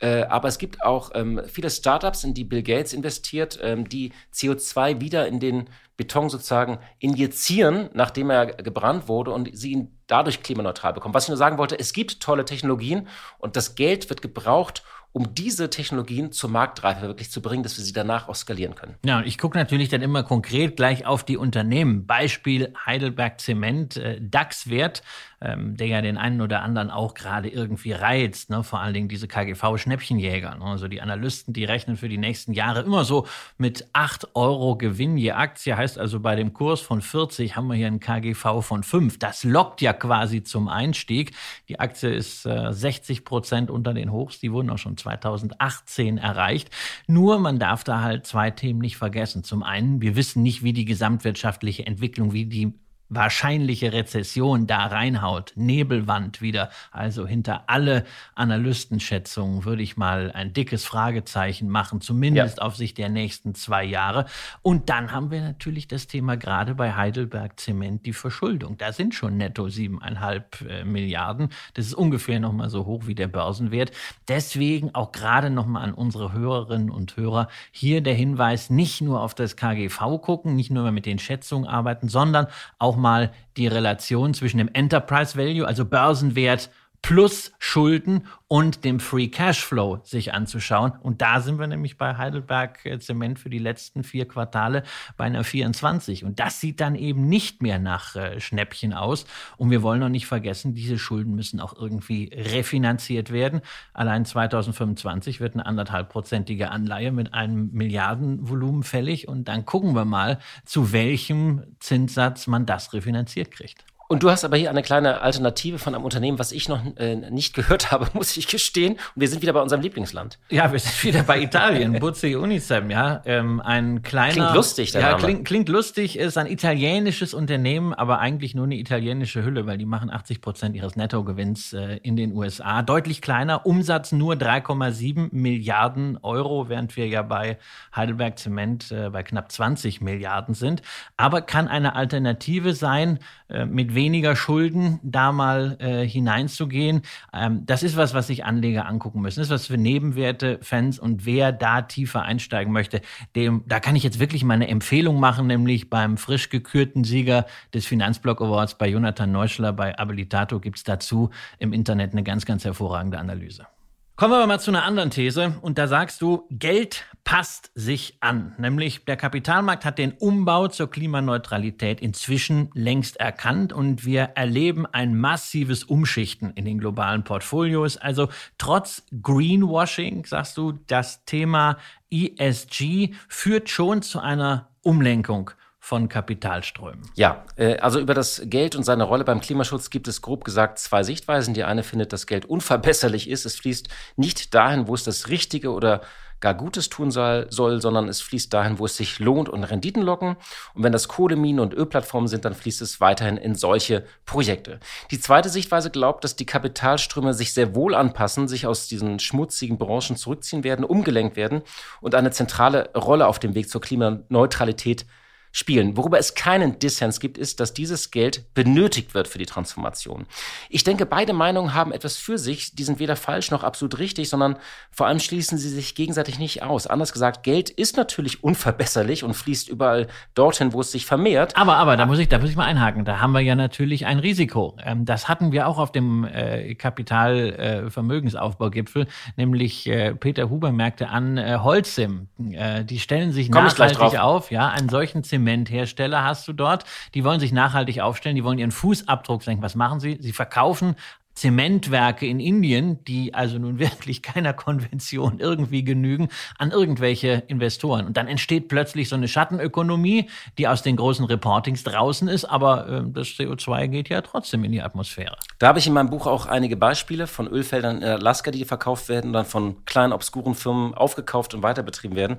[0.00, 4.12] Äh, aber es gibt auch ähm, viele Startups, in die Bill Gates investiert, ähm, die
[4.34, 5.70] CO2 wieder in den
[6.02, 11.14] Beton sozusagen injizieren, nachdem er gebrannt wurde und sie ihn dadurch klimaneutral bekommen.
[11.14, 13.06] Was ich nur sagen wollte, es gibt tolle Technologien
[13.38, 17.84] und das Geld wird gebraucht, um diese Technologien zur Marktreife wirklich zu bringen, dass wir
[17.84, 18.96] sie danach auch skalieren können.
[19.04, 22.06] Ja, und ich gucke natürlich dann immer konkret gleich auf die Unternehmen.
[22.06, 25.02] Beispiel Heidelberg Zement, äh, DAX-Wert
[25.42, 28.50] ähm, der ja den einen oder anderen auch gerade irgendwie reizt.
[28.50, 28.62] Ne?
[28.62, 30.56] Vor allen Dingen diese KGV-Schnäppchenjäger.
[30.56, 30.64] Ne?
[30.64, 33.26] Also die Analysten, die rechnen für die nächsten Jahre immer so
[33.58, 35.76] mit 8 Euro Gewinn je Aktie.
[35.76, 39.18] Heißt also, bei dem Kurs von 40 haben wir hier einen KGV von 5.
[39.18, 41.32] Das lockt ja quasi zum Einstieg.
[41.68, 44.38] Die Aktie ist äh, 60 Prozent unter den Hochs.
[44.38, 46.70] Die wurden auch schon 2018 erreicht.
[47.06, 49.42] Nur man darf da halt zwei Themen nicht vergessen.
[49.42, 52.74] Zum einen, wir wissen nicht, wie die gesamtwirtschaftliche Entwicklung, wie die
[53.14, 60.84] wahrscheinliche Rezession da reinhaut, Nebelwand wieder, also hinter alle Analystenschätzungen würde ich mal ein dickes
[60.84, 62.64] Fragezeichen machen, zumindest ja.
[62.64, 64.26] auf Sicht der nächsten zwei Jahre.
[64.62, 68.78] Und dann haben wir natürlich das Thema gerade bei Heidelberg Zement, die Verschuldung.
[68.78, 71.50] Da sind schon netto siebeneinhalb äh, Milliarden.
[71.74, 73.92] Das ist ungefähr nochmal so hoch wie der Börsenwert.
[74.28, 79.34] Deswegen auch gerade nochmal an unsere Hörerinnen und Hörer hier der Hinweis, nicht nur auf
[79.34, 82.46] das KGV gucken, nicht nur mit den Schätzungen arbeiten, sondern
[82.78, 86.70] auch mal die Relation zwischen dem Enterprise Value, also Börsenwert,
[87.02, 90.92] plus Schulden und dem Free Cashflow sich anzuschauen.
[91.02, 94.84] Und da sind wir nämlich bei Heidelberg äh, Zement für die letzten vier Quartale
[95.16, 96.24] bei einer 24.
[96.24, 99.26] Und das sieht dann eben nicht mehr nach äh, Schnäppchen aus.
[99.56, 103.62] Und wir wollen noch nicht vergessen, diese Schulden müssen auch irgendwie refinanziert werden.
[103.94, 109.26] Allein 2025 wird eine anderthalbprozentige Anleihe mit einem Milliardenvolumen fällig.
[109.26, 113.84] Und dann gucken wir mal, zu welchem Zinssatz man das refinanziert kriegt.
[114.12, 117.16] Und du hast aber hier eine kleine Alternative von einem Unternehmen, was ich noch äh,
[117.16, 118.92] nicht gehört habe, muss ich gestehen.
[118.92, 120.38] Und wir sind wieder bei unserem Lieblingsland.
[120.50, 121.98] Ja, wir sind wieder bei Italien.
[121.98, 123.22] Buzzi Unicem, ja.
[123.24, 124.34] Ähm, ein kleiner.
[124.34, 128.76] Klingt lustig, der Ja, klingt, klingt lustig, ist ein italienisches Unternehmen, aber eigentlich nur eine
[128.76, 132.82] italienische Hülle, weil die machen 80 Prozent ihres Nettogewinns äh, in den USA.
[132.82, 137.56] Deutlich kleiner, Umsatz nur 3,7 Milliarden Euro, während wir ja bei
[137.96, 140.82] Heidelberg Zement äh, bei knapp 20 Milliarden sind.
[141.16, 144.01] Aber kann eine Alternative sein, äh, mit weniger
[144.34, 147.02] Schulden da mal äh, hineinzugehen.
[147.32, 149.40] Ähm, das ist was, was sich Anleger angucken müssen.
[149.40, 153.00] Das ist was für Nebenwerte, Fans und wer da tiefer einsteigen möchte,
[153.36, 157.46] dem, da kann ich jetzt wirklich mal eine Empfehlung machen, nämlich beim frisch gekürten Sieger
[157.74, 162.44] des Finanzblock Awards bei Jonathan Neuschler bei Abilitato gibt es dazu im Internet eine ganz,
[162.44, 163.66] ganz hervorragende Analyse.
[164.14, 165.58] Kommen wir aber mal zu einer anderen These.
[165.62, 168.54] Und da sagst du, Geld passt sich an.
[168.58, 175.16] Nämlich der Kapitalmarkt hat den Umbau zur Klimaneutralität inzwischen längst erkannt und wir erleben ein
[175.16, 177.96] massives Umschichten in den globalen Portfolios.
[177.96, 181.78] Also trotz Greenwashing, sagst du, das Thema
[182.10, 185.52] ESG führt schon zu einer Umlenkung
[185.84, 187.02] von Kapitalströmen.
[187.16, 190.78] Ja, äh, also über das Geld und seine Rolle beim Klimaschutz gibt es grob gesagt
[190.78, 191.54] zwei Sichtweisen.
[191.54, 193.44] Die eine findet, dass Geld unverbesserlich ist.
[193.44, 196.02] Es fließt nicht dahin, wo es das Richtige oder
[196.38, 200.02] gar Gutes tun soll, soll, sondern es fließt dahin, wo es sich lohnt und Renditen
[200.02, 200.36] locken.
[200.72, 204.78] Und wenn das Kohleminen und Ölplattformen sind, dann fließt es weiterhin in solche Projekte.
[205.10, 209.78] Die zweite Sichtweise glaubt, dass die Kapitalströme sich sehr wohl anpassen, sich aus diesen schmutzigen
[209.78, 211.62] Branchen zurückziehen werden, umgelenkt werden
[212.00, 215.06] und eine zentrale Rolle auf dem Weg zur Klimaneutralität
[215.52, 215.96] spielen.
[215.96, 220.26] Worüber es keinen Dissens gibt, ist, dass dieses Geld benötigt wird für die Transformation.
[220.70, 222.74] Ich denke, beide Meinungen haben etwas für sich.
[222.74, 224.56] Die sind weder falsch noch absolut richtig, sondern
[224.90, 226.86] vor allem schließen sie sich gegenseitig nicht aus.
[226.86, 231.54] Anders gesagt, Geld ist natürlich unverbesserlich und fließt überall dorthin, wo es sich vermehrt.
[231.56, 233.04] Aber, aber, da muss ich, da muss ich mal einhaken.
[233.04, 234.78] Da haben wir ja natürlich ein Risiko.
[234.82, 241.10] Ähm, das hatten wir auch auf dem äh, Kapitalvermögensaufbaugipfel, äh, nämlich äh, Peter Huber merkte
[241.10, 242.28] an, Holzim.
[242.38, 246.84] Die stellen sich Komm nachhaltig auf, ja, einen solchen Zim Zementhersteller hast du dort.
[247.14, 249.62] Die wollen sich nachhaltig aufstellen, die wollen ihren Fußabdruck senken.
[249.62, 250.18] Was machen sie?
[250.20, 250.94] Sie verkaufen
[251.34, 258.06] Zementwerke in Indien, die also nun wirklich keiner Konvention irgendwie genügen, an irgendwelche Investoren.
[258.06, 262.88] Und dann entsteht plötzlich so eine Schattenökonomie, die aus den großen Reportings draußen ist, aber
[262.88, 265.36] äh, das CO2 geht ja trotzdem in die Atmosphäre.
[265.58, 269.08] Da habe ich in meinem Buch auch einige Beispiele von Ölfeldern in Alaska, die verkauft
[269.08, 272.36] werden und dann von kleinen, obskuren Firmen aufgekauft und weiterbetrieben werden.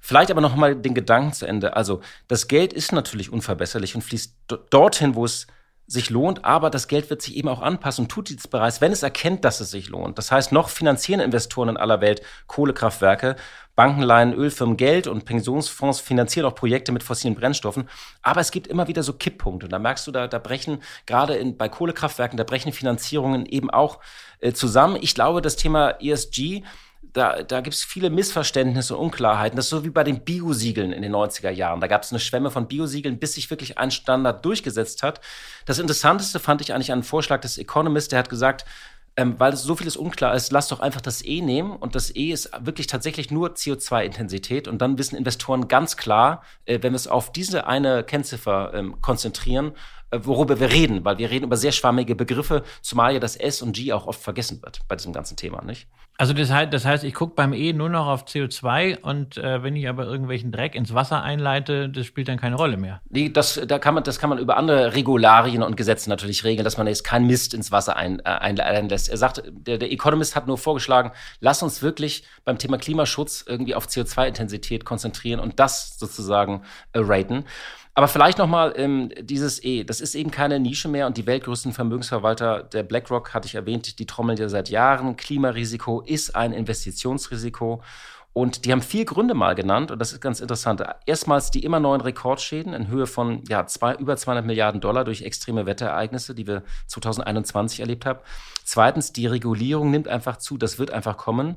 [0.00, 1.76] Vielleicht aber noch mal den Gedanken zu Ende.
[1.76, 4.34] Also das Geld ist natürlich unverbesserlich und fließt
[4.70, 5.46] dorthin, wo es
[5.86, 8.92] sich lohnt, aber das Geld wird sich eben auch anpassen und tut dies bereits, wenn
[8.92, 10.16] es erkennt, dass es sich lohnt.
[10.16, 13.36] Das heißt, noch finanzieren Investoren in aller Welt Kohlekraftwerke,
[13.76, 17.88] Banken leihen Ölfirmen Geld und Pensionsfonds finanzieren auch Projekte mit fossilen Brennstoffen.
[18.22, 19.66] Aber es gibt immer wieder so Kipppunkte.
[19.66, 23.70] Und da merkst du, da, da brechen gerade in, bei Kohlekraftwerken, da brechen Finanzierungen eben
[23.70, 23.98] auch
[24.38, 24.96] äh, zusammen.
[25.00, 26.62] Ich glaube, das Thema ESG
[27.12, 29.56] da, da gibt es viele Missverständnisse und Unklarheiten.
[29.56, 31.80] Das ist so wie bei den Biosiegeln in den 90er Jahren.
[31.80, 35.20] Da gab es eine Schwemme von Biosiegeln, bis sich wirklich ein Standard durchgesetzt hat.
[35.66, 38.64] Das Interessanteste fand ich eigentlich einen Vorschlag des Economist, der hat gesagt,
[39.16, 42.32] ähm, weil so vieles unklar ist, lass doch einfach das E nehmen und das E
[42.32, 47.06] ist wirklich tatsächlich nur CO2-Intensität und dann wissen Investoren ganz klar, äh, wenn wir es
[47.06, 49.72] auf diese eine Kennziffer ähm, konzentrieren,
[50.22, 53.74] worüber wir reden, weil wir reden über sehr schwammige Begriffe, zumal ja das S und
[53.74, 55.88] G auch oft vergessen wird bei diesem ganzen Thema, nicht?
[56.16, 59.64] Also das heißt, das heißt ich gucke beim E nur noch auf CO2 und äh,
[59.64, 63.00] wenn ich aber irgendwelchen Dreck ins Wasser einleite, das spielt dann keine Rolle mehr.
[63.10, 66.62] Nee, das, da kann man, das kann man über andere Regularien und Gesetze natürlich regeln,
[66.62, 69.08] dass man jetzt keinen Mist ins Wasser ein, äh, einlässt.
[69.08, 73.74] Er sagt, der, der Economist hat nur vorgeschlagen, lass uns wirklich beim Thema Klimaschutz irgendwie
[73.74, 77.44] auf CO2-Intensität konzentrieren und das sozusagen äh, raten.
[77.96, 81.72] Aber vielleicht nochmal ähm, dieses E, das ist eben keine Nische mehr und die weltgrößten
[81.72, 85.16] Vermögensverwalter der BlackRock, hatte ich erwähnt, die trommeln ja seit Jahren.
[85.16, 87.82] Klimarisiko ist ein Investitionsrisiko.
[88.32, 90.82] Und die haben vier Gründe mal genannt, und das ist ganz interessant.
[91.06, 95.22] Erstmals die immer neuen Rekordschäden in Höhe von ja, zwei, über 200 Milliarden Dollar durch
[95.22, 98.18] extreme Wetterereignisse, die wir 2021 erlebt haben.
[98.64, 101.54] Zweitens, die Regulierung nimmt einfach zu, das wird einfach kommen.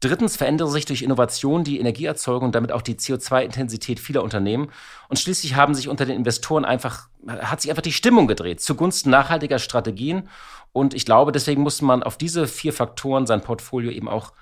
[0.00, 4.70] Drittens verändere sich durch Innovation die Energieerzeugung und damit auch die CO2-Intensität vieler Unternehmen.
[5.08, 9.10] Und schließlich haben sich unter den Investoren einfach, hat sich einfach die Stimmung gedreht zugunsten
[9.10, 10.28] nachhaltiger Strategien.
[10.72, 14.32] Und ich glaube, deswegen muss man auf diese vier Faktoren sein Portfolio eben auch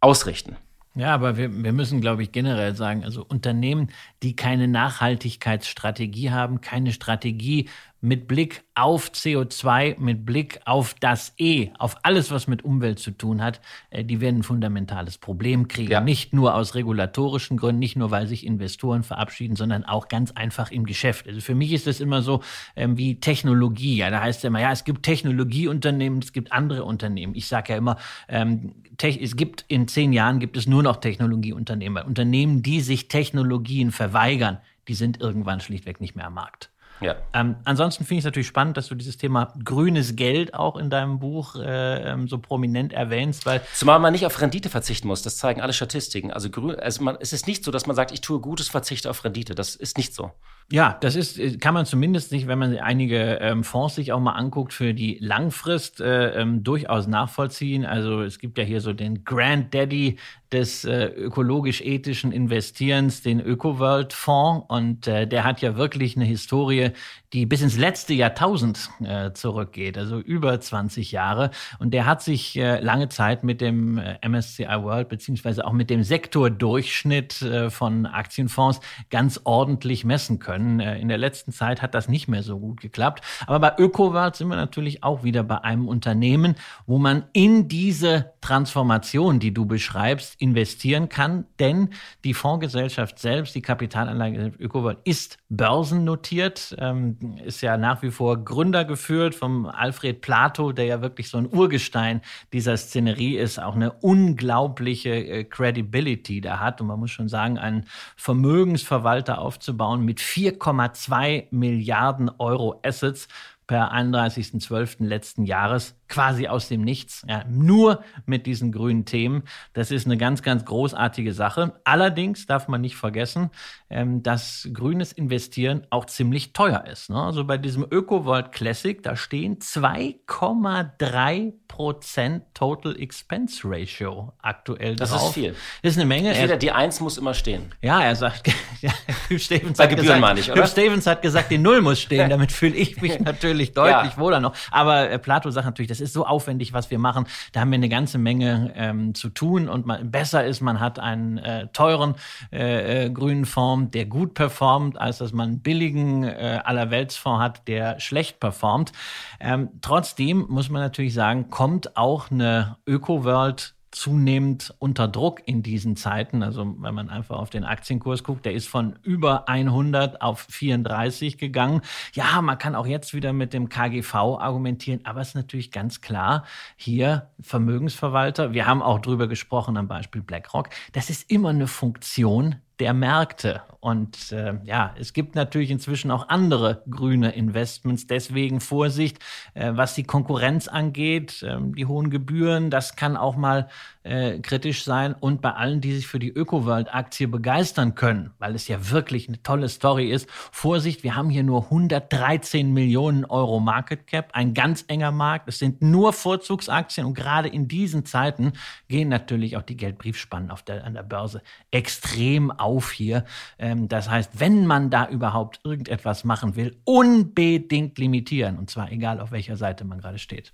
[0.00, 0.56] ausrichten.
[0.94, 3.90] Ja, aber wir, wir müssen, glaube ich, generell sagen, also Unternehmen,
[4.22, 7.68] die keine Nachhaltigkeitsstrategie haben, keine Strategie
[8.00, 13.10] mit Blick auf CO2, mit Blick auf das E, auf alles, was mit Umwelt zu
[13.10, 15.90] tun hat, äh, die werden ein fundamentales Problem kriegen.
[15.90, 16.00] Ja.
[16.00, 20.70] Nicht nur aus regulatorischen Gründen, nicht nur, weil sich Investoren verabschieden, sondern auch ganz einfach
[20.70, 21.26] im Geschäft.
[21.26, 22.42] Also für mich ist das immer so
[22.76, 23.96] ähm, wie Technologie.
[23.96, 27.34] Ja, da heißt es immer, ja, es gibt Technologieunternehmen, es gibt andere Unternehmen.
[27.34, 27.96] Ich sage ja immer,
[28.28, 32.04] ähm, es gibt in zehn Jahren gibt es nur noch Technologieunternehmen.
[32.04, 36.70] Unternehmen, die sich Technologien verweigern, die sind irgendwann schlichtweg nicht mehr am Markt.
[37.00, 37.16] Ja.
[37.34, 40.90] Ähm, ansonsten finde ich es natürlich spannend, dass du dieses Thema grünes Geld auch in
[40.90, 45.22] deinem Buch äh, ähm, so prominent erwähnst, weil zumal man nicht auf Rendite verzichten muss.
[45.22, 46.32] Das zeigen alle Statistiken.
[46.32, 49.10] Also, grün, also man, es ist nicht so, dass man sagt, ich tue Gutes, verzichte
[49.10, 49.54] auf Rendite.
[49.54, 50.30] Das ist nicht so.
[50.72, 54.18] Ja, das ist, äh, kann man zumindest nicht, wenn man einige ähm, Fonds sich auch
[54.18, 57.86] mal anguckt, für die Langfrist äh, ähm, durchaus nachvollziehen.
[57.86, 60.16] Also es gibt ja hier so den Granddaddy
[60.50, 64.66] des äh, ökologisch-ethischen Investierens, den ÖkoWorld-Fonds.
[64.68, 66.90] Und äh, der hat ja wirklich eine Historie,
[67.32, 71.50] die bis ins letzte Jahrtausend äh, zurückgeht, also über 20 Jahre.
[71.78, 76.02] Und der hat sich äh, lange Zeit mit dem MSCI World beziehungsweise auch mit dem
[76.02, 80.55] Sektordurchschnitt von Aktienfonds ganz ordentlich messen können.
[80.56, 83.24] Äh, in der letzten Zeit hat das nicht mehr so gut geklappt.
[83.46, 88.32] Aber bei ÖkoWorld sind wir natürlich auch wieder bei einem Unternehmen, wo man in diese
[88.40, 91.46] Transformation, die du beschreibst, investieren kann.
[91.58, 91.90] Denn
[92.24, 96.76] die Fondsgesellschaft selbst, die Kapitalanlage ÖkoWorld, ist börsennotiert.
[96.78, 101.38] Ähm, ist ja nach wie vor Gründer geführt vom Alfred Plato, der ja wirklich so
[101.38, 102.20] ein Urgestein
[102.52, 106.80] dieser Szenerie ist, auch eine unglaubliche äh, Credibility da hat.
[106.80, 110.20] Und man muss schon sagen, einen Vermögensverwalter aufzubauen mit
[110.52, 113.28] 4,2 Milliarden Euro Assets
[113.66, 115.04] per 31.12.
[115.04, 119.42] letzten Jahres quasi aus dem Nichts, ja, nur mit diesen grünen Themen.
[119.72, 121.72] Das ist eine ganz, ganz großartige Sache.
[121.84, 123.50] Allerdings darf man nicht vergessen,
[123.90, 127.10] ähm, dass grünes Investieren auch ziemlich teuer ist.
[127.10, 127.20] Ne?
[127.20, 135.18] Also bei diesem ÖkoVolt Classic, da stehen 2,3 Prozent Total Expense Ratio aktuell das drauf.
[135.18, 135.56] Das ist viel.
[135.82, 136.38] Das ist eine Menge.
[136.38, 137.74] Jeder, die Eins muss immer stehen.
[137.82, 138.48] Ja, er sagt,
[138.80, 138.92] ja,
[139.28, 140.66] Hugh Stevens, bei hat Gebühren gesagt, ich, oder?
[140.66, 142.30] Stevens hat gesagt, die Null muss stehen.
[142.36, 144.18] Damit fühle ich mich natürlich deutlich ja.
[144.18, 144.54] wohler noch.
[144.70, 147.26] Aber äh, Plato sagt natürlich, das ist so aufwendig, was wir machen.
[147.52, 150.98] Da haben wir eine ganze Menge ähm, zu tun und man, besser ist, man hat
[150.98, 152.14] einen äh, teuren
[152.52, 157.68] äh, äh, grünen Fonds, der gut performt, als dass man einen billigen äh, Allerweltsfonds hat,
[157.68, 158.92] der schlecht performt.
[159.40, 165.96] Ähm, trotzdem muss man natürlich sagen, kommt auch eine Öko-World zunehmend unter Druck in diesen
[165.96, 166.42] Zeiten.
[166.42, 171.38] Also wenn man einfach auf den Aktienkurs guckt, der ist von über 100 auf 34
[171.38, 171.80] gegangen.
[172.12, 176.02] Ja, man kann auch jetzt wieder mit dem KGV argumentieren, aber es ist natürlich ganz
[176.02, 176.44] klar,
[176.76, 182.56] hier Vermögensverwalter, wir haben auch drüber gesprochen am Beispiel BlackRock, das ist immer eine Funktion
[182.78, 183.62] der Märkte.
[183.86, 188.08] Und äh, ja, es gibt natürlich inzwischen auch andere grüne Investments.
[188.08, 189.20] Deswegen Vorsicht,
[189.54, 193.68] äh, was die Konkurrenz angeht, äh, die hohen Gebühren, das kann auch mal
[194.02, 195.14] äh, kritisch sein.
[195.14, 199.40] Und bei allen, die sich für die ÖkoWorld-Aktie begeistern können, weil es ja wirklich eine
[199.44, 204.84] tolle Story ist, Vorsicht, wir haben hier nur 113 Millionen Euro Market Cap, ein ganz
[204.88, 205.48] enger Markt.
[205.48, 208.54] Es sind nur Vorzugsaktien und gerade in diesen Zeiten
[208.88, 213.24] gehen natürlich auch die Geldbriefspannen auf der, an der Börse extrem auf hier.
[213.60, 218.58] Ähm, das heißt, wenn man da überhaupt irgendetwas machen will, unbedingt limitieren.
[218.58, 220.52] Und zwar egal, auf welcher Seite man gerade steht.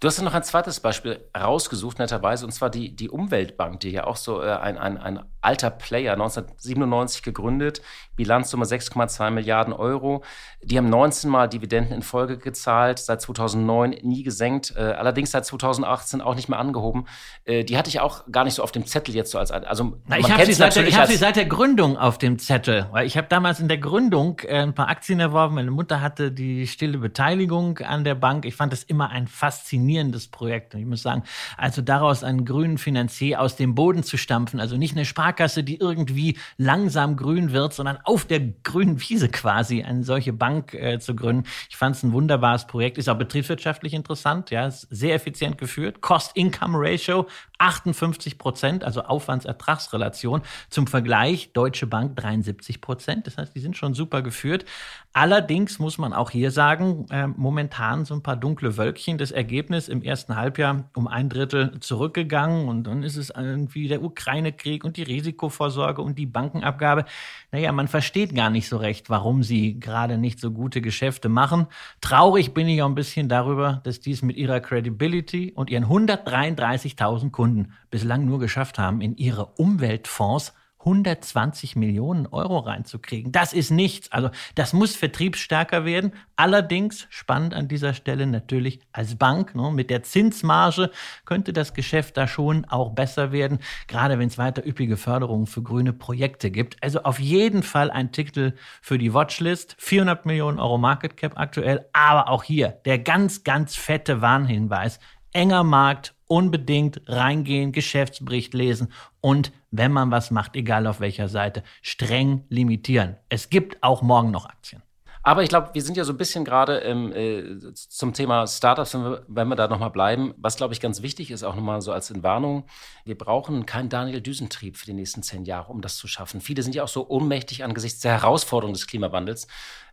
[0.00, 3.90] Du hast ja noch ein zweites Beispiel rausgesucht, netterweise, und zwar die, die Umweltbank, die
[3.90, 7.82] ja auch so äh, ein, ein, ein alter Player, 1997 gegründet,
[8.16, 10.22] Bilanzsumme 6,2 Milliarden Euro.
[10.62, 15.46] Die haben 19 Mal Dividenden in Folge gezahlt, seit 2009 nie gesenkt, äh, allerdings seit
[15.46, 17.06] 2018 auch nicht mehr angehoben.
[17.44, 19.96] Äh, die hatte ich auch gar nicht so auf dem Zettel jetzt so als, also
[20.06, 22.88] Na, ich habe sie, seit der, ich hab sie seit der Gründung auf dem Zettel,
[22.90, 25.54] weil ich habe damals in der Gründung äh, ein paar Aktien erworben.
[25.54, 28.44] Meine Mutter hatte die stille Beteiligung an der Bank.
[28.44, 30.74] Ich fand das immer ein faszinierendes Projekt.
[30.74, 31.22] Und ich muss sagen,
[31.56, 35.78] also daraus einen grünen Finanzier aus dem Boden zu stampfen, also nicht eine Sparkasse, die
[35.78, 41.14] irgendwie langsam grün wird, sondern auf der grünen Wiese quasi eine solche Bank äh, zu
[41.14, 41.44] gründen.
[41.68, 46.00] Ich fand es ein wunderbares Projekt, ist auch betriebswirtschaftlich interessant, ja, ist sehr effizient geführt.
[46.00, 50.42] Cost-Income-Ratio 58 Prozent, also Aufwandsertragsrelation.
[50.68, 53.26] Zum Vergleich Deutsche Bank 73 Prozent.
[53.26, 54.64] Das heißt, die sind schon super geführt.
[55.12, 59.18] Allerdings muss man auch hier sagen, äh, momentan so ein paar dunkle Wölkchen.
[59.18, 64.02] Das Ergebnis im ersten Halbjahr um ein Drittel zurückgegangen und dann ist es irgendwie der
[64.02, 67.04] Ukraine-Krieg und die Risikovorsorge und die Bankenabgabe.
[67.52, 71.66] Naja, man versteht gar nicht so recht, warum sie gerade nicht so gute Geschäfte machen.
[72.00, 77.30] Traurig bin ich auch ein bisschen darüber, dass dies mit ihrer Credibility und ihren 133.000
[77.30, 83.32] Kunden bislang nur geschafft haben, in ihre Umweltfonds 120 Millionen Euro reinzukriegen.
[83.32, 84.10] Das ist nichts.
[84.12, 86.12] Also das muss vertriebsstärker werden.
[86.36, 89.54] Allerdings spannend an dieser Stelle natürlich als Bank.
[89.54, 90.90] Ne, mit der Zinsmarge
[91.26, 95.62] könnte das Geschäft da schon auch besser werden, gerade wenn es weiter üppige Förderungen für
[95.62, 96.82] grüne Projekte gibt.
[96.82, 99.76] Also auf jeden Fall ein Titel für die Watchlist.
[99.78, 101.86] 400 Millionen Euro Market Cap aktuell.
[101.92, 104.98] Aber auch hier der ganz, ganz fette Warnhinweis.
[105.32, 111.64] Enger Markt, unbedingt reingehen, Geschäftsbericht lesen und wenn man was macht, egal auf welcher Seite,
[111.82, 113.16] streng limitieren.
[113.28, 114.82] Es gibt auch morgen noch Aktien.
[115.22, 119.04] Aber ich glaube, wir sind ja so ein bisschen gerade äh, zum Thema Startups, wenn
[119.04, 120.32] wir, wenn wir da nochmal bleiben.
[120.38, 122.64] Was, glaube ich, ganz wichtig ist, auch nochmal so als Entwarnung,
[123.04, 126.40] wir brauchen keinen Daniel Düsentrieb für die nächsten zehn Jahre, um das zu schaffen.
[126.40, 129.46] Viele sind ja auch so ohnmächtig angesichts der Herausforderung des Klimawandels.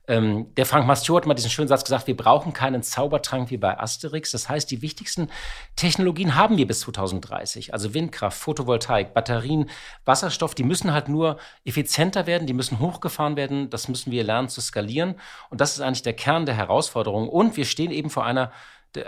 [0.08, 3.58] Ähm, der Frank Mastiot hat mal diesen schönen Satz gesagt, wir brauchen keinen Zaubertrank wie
[3.58, 4.32] bei Asterix.
[4.32, 5.30] Das heißt, die wichtigsten
[5.76, 7.74] Technologien haben wir bis 2030.
[7.74, 9.70] Also Windkraft, Photovoltaik, Batterien,
[10.06, 13.70] Wasserstoff, die müssen halt nur effizienter werden, die müssen hochgefahren werden.
[13.70, 15.16] Das müssen wir lernen zu skalieren.
[15.50, 17.28] Und das ist eigentlich der Kern der Herausforderung.
[17.28, 18.52] Und wir stehen eben vor einer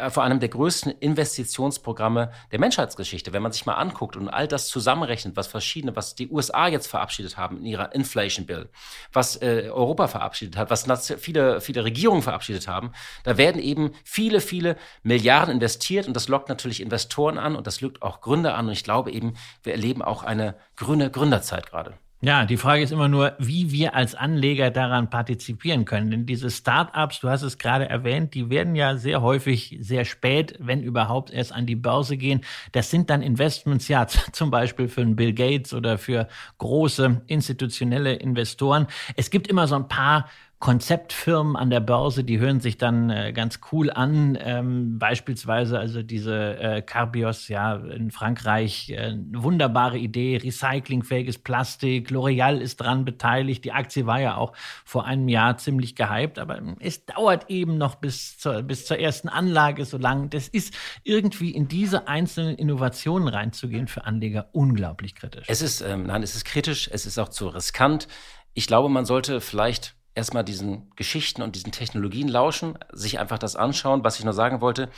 [0.09, 3.33] vor einem der größten Investitionsprogramme der Menschheitsgeschichte.
[3.33, 6.87] Wenn man sich mal anguckt und all das zusammenrechnet, was verschiedene, was die USA jetzt
[6.87, 8.69] verabschiedet haben in ihrer Inflation Bill,
[9.13, 12.91] was äh, Europa verabschiedet hat, was viele, viele Regierungen verabschiedet haben,
[13.23, 17.81] da werden eben viele, viele Milliarden investiert und das lockt natürlich Investoren an und das
[17.81, 21.97] lockt auch Gründer an und ich glaube eben, wir erleben auch eine grüne Gründerzeit gerade.
[22.21, 26.11] Ja, die Frage ist immer nur, wie wir als Anleger daran partizipieren können.
[26.11, 30.53] Denn diese Startups, du hast es gerade erwähnt, die werden ja sehr häufig sehr spät,
[30.59, 32.41] wenn überhaupt, erst an die Börse gehen.
[32.73, 36.27] Das sind dann Investments, ja, zum Beispiel für einen Bill Gates oder für
[36.57, 38.87] große institutionelle Investoren.
[39.15, 40.27] Es gibt immer so ein paar
[40.59, 44.37] Konzeptfirmen an der Börse, die hören sich dann äh, ganz cool an.
[44.41, 52.09] Ähm, beispielsweise also diese äh, Carbios, ja, in Frankreich, äh, eine wunderbare Idee, recyclingfähiges Plastik,
[52.09, 53.63] L'Oreal ist dran beteiligt.
[53.63, 54.51] Die Aktie war ja auch
[54.83, 59.29] vor einem Jahr ziemlich gehypt, aber es dauert eben noch bis zur, bis zur ersten
[59.29, 60.29] Anlage so lang.
[60.29, 65.45] Das ist irgendwie in diese einzelnen Innovationen reinzugehen für Anleger unglaublich kritisch.
[65.47, 68.09] Es ist, ähm, nein, es ist kritisch, es ist auch zu riskant.
[68.53, 73.55] Ich glaube, man sollte vielleicht erstmal diesen Geschichten und diesen Technologien lauschen, sich einfach das
[73.55, 74.03] anschauen.
[74.03, 74.89] Was ich nur sagen wollte,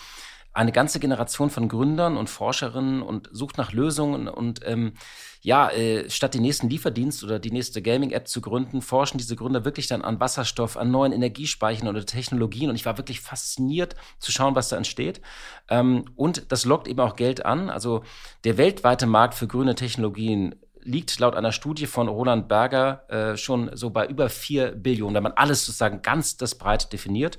[0.54, 4.94] eine ganze Generation von Gründern und Forscherinnen und sucht nach Lösungen und ähm,
[5.42, 9.64] ja, äh, statt den nächsten Lieferdienst oder die nächste Gaming-App zu gründen, forschen diese Gründer
[9.64, 14.32] wirklich dann an Wasserstoff, an neuen Energiespeichern oder Technologien und ich war wirklich fasziniert zu
[14.32, 15.22] schauen, was da entsteht.
[15.70, 17.70] Ähm, und das lockt eben auch Geld an.
[17.70, 18.04] Also
[18.44, 23.70] der weltweite Markt für grüne Technologien liegt laut einer Studie von Roland Berger äh, schon
[23.74, 27.38] so bei über 4 Billionen, wenn man alles sozusagen ganz das breit definiert.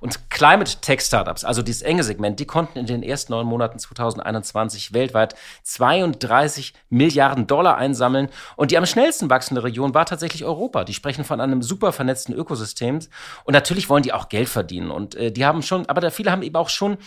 [0.00, 3.80] Und Climate Tech Startups, also dieses enge Segment, die konnten in den ersten neun Monaten
[3.80, 8.28] 2021 weltweit 32 Milliarden Dollar einsammeln.
[8.54, 10.84] Und die am schnellsten wachsende Region war tatsächlich Europa.
[10.84, 13.00] Die sprechen von einem super vernetzten Ökosystem.
[13.42, 14.92] Und natürlich wollen die auch Geld verdienen.
[14.92, 16.98] Und äh, die haben schon, aber da viele haben eben auch schon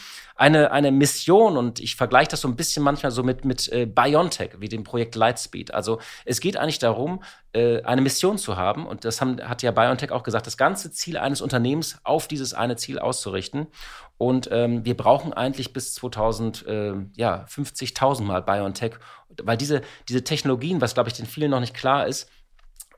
[0.41, 3.85] eine, eine Mission und ich vergleiche das so ein bisschen manchmal so mit, mit äh,
[3.85, 5.71] BioNTech, wie dem Projekt Lightspeed.
[5.71, 7.21] Also es geht eigentlich darum,
[7.53, 10.91] äh, eine Mission zu haben und das haben, hat ja BioNTech auch gesagt, das ganze
[10.91, 13.67] Ziel eines Unternehmens auf dieses eine Ziel auszurichten.
[14.17, 18.93] Und ähm, wir brauchen eigentlich bis 2000, äh, ja, 50.000 Mal BioNTech,
[19.43, 22.27] weil diese, diese Technologien, was glaube ich den vielen noch nicht klar ist,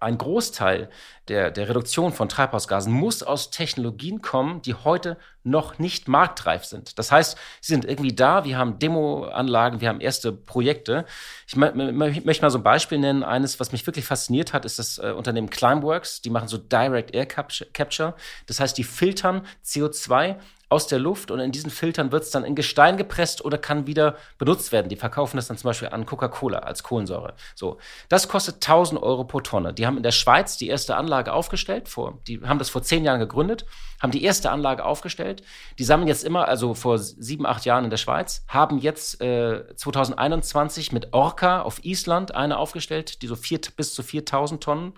[0.03, 0.89] ein Großteil
[1.27, 6.99] der, der Reduktion von Treibhausgasen muss aus Technologien kommen, die heute noch nicht marktreif sind.
[6.99, 11.05] Das heißt, sie sind irgendwie da, wir haben Demoanlagen, wir haben erste Projekte.
[11.47, 13.23] Ich möchte mal so ein Beispiel nennen.
[13.23, 16.21] Eines, was mich wirklich fasziniert hat, ist das äh, Unternehmen Climeworks.
[16.21, 18.15] Die machen so Direct Air Capture.
[18.45, 20.37] Das heißt, die filtern CO2
[20.73, 23.86] aus der Luft und in diesen Filtern wird es dann in Gestein gepresst oder kann
[23.86, 24.89] wieder benutzt werden.
[24.89, 27.36] Die verkaufen das dann zum Beispiel an Coca-Cola als Kohlensäure.
[27.53, 27.78] So,
[28.09, 29.71] das kostet 1000 Euro pro Tonne.
[29.71, 33.03] Die haben in der Schweiz die erste Anlage aufgestellt, vor, die haben das vor zehn
[33.03, 33.67] Jahren gegründet,
[34.01, 35.43] haben die erste Anlage aufgestellt.
[35.78, 39.76] Die sammeln jetzt immer, also vor sieben, acht Jahren in der Schweiz, haben jetzt äh,
[39.76, 44.93] 2021 mit Orca auf Island eine aufgestellt, die so vier, bis zu 4000 Tonnen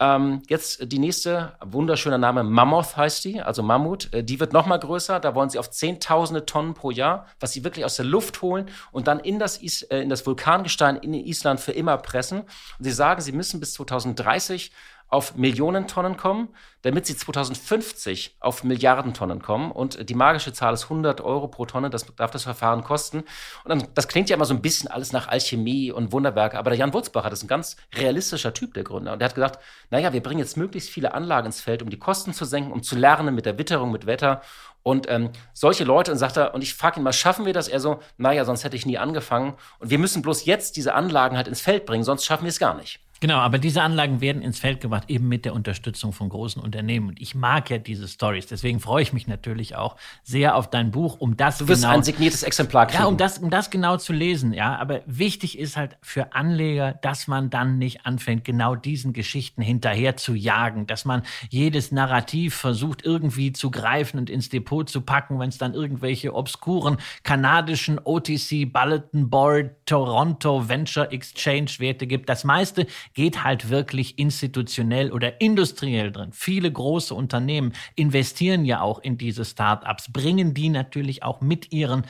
[0.00, 4.12] ähm, jetzt die nächste, wunderschöner Name, Mammoth heißt die, also Mammut.
[4.14, 5.18] Äh, die wird noch mal größer.
[5.18, 8.70] Da wollen sie auf zehntausende Tonnen pro Jahr, was sie wirklich aus der Luft holen
[8.92, 12.42] und dann in das, Is äh, in das Vulkangestein in Island für immer pressen.
[12.42, 14.70] Und sie sagen, sie müssen bis 2030
[15.08, 16.48] auf Millionen Tonnen kommen,
[16.82, 19.72] damit sie 2050 auf Milliarden Tonnen kommen.
[19.72, 23.24] Und die magische Zahl ist 100 Euro pro Tonne, das darf das Verfahren kosten.
[23.64, 26.70] Und dann, das klingt ja immer so ein bisschen alles nach Alchemie und Wunderwerk, aber
[26.70, 29.14] der Jan Wurzbacher, das ist ein ganz realistischer Typ, der Gründer.
[29.14, 29.58] Und der hat gesagt,
[29.90, 32.82] naja, wir bringen jetzt möglichst viele Anlagen ins Feld, um die Kosten zu senken, um
[32.82, 34.42] zu lernen mit der Witterung, mit Wetter.
[34.82, 37.68] Und ähm, solche Leute, und sagt er, und ich frage ihn mal, schaffen wir das?
[37.68, 39.54] Er so, naja, sonst hätte ich nie angefangen.
[39.78, 42.58] Und wir müssen bloß jetzt diese Anlagen halt ins Feld bringen, sonst schaffen wir es
[42.58, 43.00] gar nicht.
[43.20, 47.08] Genau, aber diese Anlagen werden ins Feld gebracht, eben mit der Unterstützung von großen Unternehmen.
[47.08, 48.46] Und ich mag ja diese Stories.
[48.46, 51.94] Deswegen freue ich mich natürlich auch sehr auf dein Buch, um das Du wirst genau,
[51.94, 53.02] ein signiertes Exemplar kriegen.
[53.02, 54.76] Ja, um das, um das genau zu lesen, ja.
[54.76, 60.16] Aber wichtig ist halt für Anleger, dass man dann nicht anfängt, genau diesen Geschichten hinterher
[60.16, 65.40] zu jagen, dass man jedes Narrativ versucht, irgendwie zu greifen und ins Depot zu packen,
[65.40, 72.28] wenn es dann irgendwelche obskuren kanadischen OTC Bulletin Board Toronto Venture Exchange Werte gibt.
[72.28, 76.32] Das meiste geht halt wirklich institutionell oder industriell drin.
[76.32, 82.04] Viele große Unternehmen investieren ja auch in diese Startups, bringen die natürlich auch mit ihren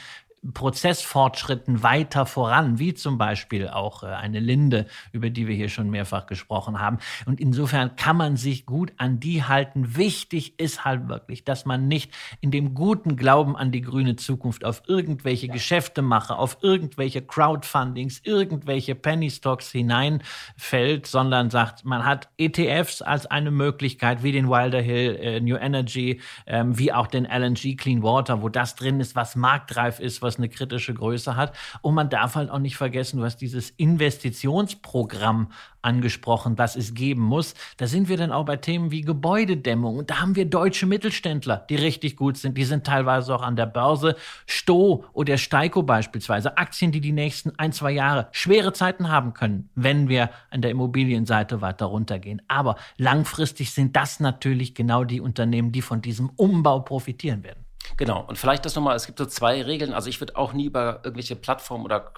[0.54, 5.90] Prozessfortschritten weiter voran, wie zum Beispiel auch äh, eine Linde, über die wir hier schon
[5.90, 6.98] mehrfach gesprochen haben.
[7.26, 9.96] Und insofern kann man sich gut an die halten.
[9.96, 14.64] Wichtig ist halt wirklich, dass man nicht in dem guten Glauben an die grüne Zukunft
[14.64, 22.28] auf irgendwelche Geschäfte mache, auf irgendwelche Crowdfundings, irgendwelche Penny Stocks hineinfällt, sondern sagt, man hat
[22.38, 27.24] ETFs als eine Möglichkeit, wie den Wilder Hill äh, New Energy, ähm, wie auch den
[27.24, 31.56] LNG Clean Water, wo das drin ist, was marktreif ist, was eine kritische Größe hat.
[31.80, 35.48] Und man darf halt auch nicht vergessen, du hast dieses Investitionsprogramm
[35.82, 37.54] angesprochen, das es geben muss.
[37.76, 39.98] Da sind wir dann auch bei Themen wie Gebäudedämmung.
[39.98, 42.58] Und da haben wir deutsche Mittelständler, die richtig gut sind.
[42.58, 44.16] Die sind teilweise auch an der Börse.
[44.46, 46.58] Sto oder Steiko beispielsweise.
[46.58, 50.70] Aktien, die die nächsten ein, zwei Jahre schwere Zeiten haben können, wenn wir an der
[50.70, 52.42] Immobilienseite weiter runtergehen.
[52.48, 57.67] Aber langfristig sind das natürlich genau die Unternehmen, die von diesem Umbau profitieren werden.
[57.98, 58.24] Genau.
[58.26, 59.92] Und vielleicht das nochmal, es gibt so zwei Regeln.
[59.92, 62.12] Also ich würde auch nie über irgendwelche Plattformen oder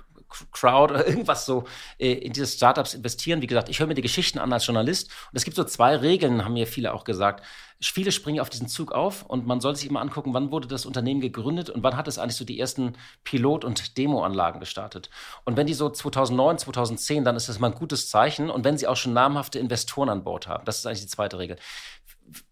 [0.53, 1.64] Crowd oder irgendwas so
[1.99, 3.41] äh, in diese Startups investieren.
[3.41, 5.09] Wie gesagt, ich höre mir die Geschichten an als Journalist.
[5.33, 7.45] Und es gibt so zwei Regeln, haben mir viele auch gesagt.
[7.83, 10.85] Viele springen auf diesen Zug auf und man soll sich immer angucken, wann wurde das
[10.85, 12.93] Unternehmen gegründet und wann hat es eigentlich so die ersten
[13.24, 15.09] Pilot- und Demoanlagen gestartet.
[15.47, 18.51] Und wenn die so 2009, 2010, dann ist das mal ein gutes Zeichen.
[18.51, 21.39] Und wenn sie auch schon namhafte Investoren an Bord haben, das ist eigentlich die zweite
[21.39, 21.57] Regel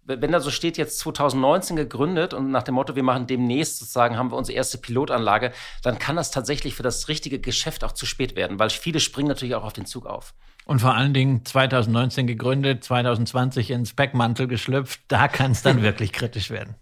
[0.04, 4.16] wenn da so steht, jetzt 2019 gegründet und nach dem Motto, wir machen demnächst sozusagen,
[4.16, 5.52] haben wir unsere erste Pilotanlage,
[5.82, 9.28] dann kann das tatsächlich für das richtige Geschäft auch zu spät werden, weil viele springen
[9.28, 10.34] natürlich auch auf den Zug auf.
[10.64, 16.12] Und vor allen Dingen 2019 gegründet, 2020 ins Speckmantel geschlüpft, da kann es dann wirklich
[16.12, 16.74] kritisch werden.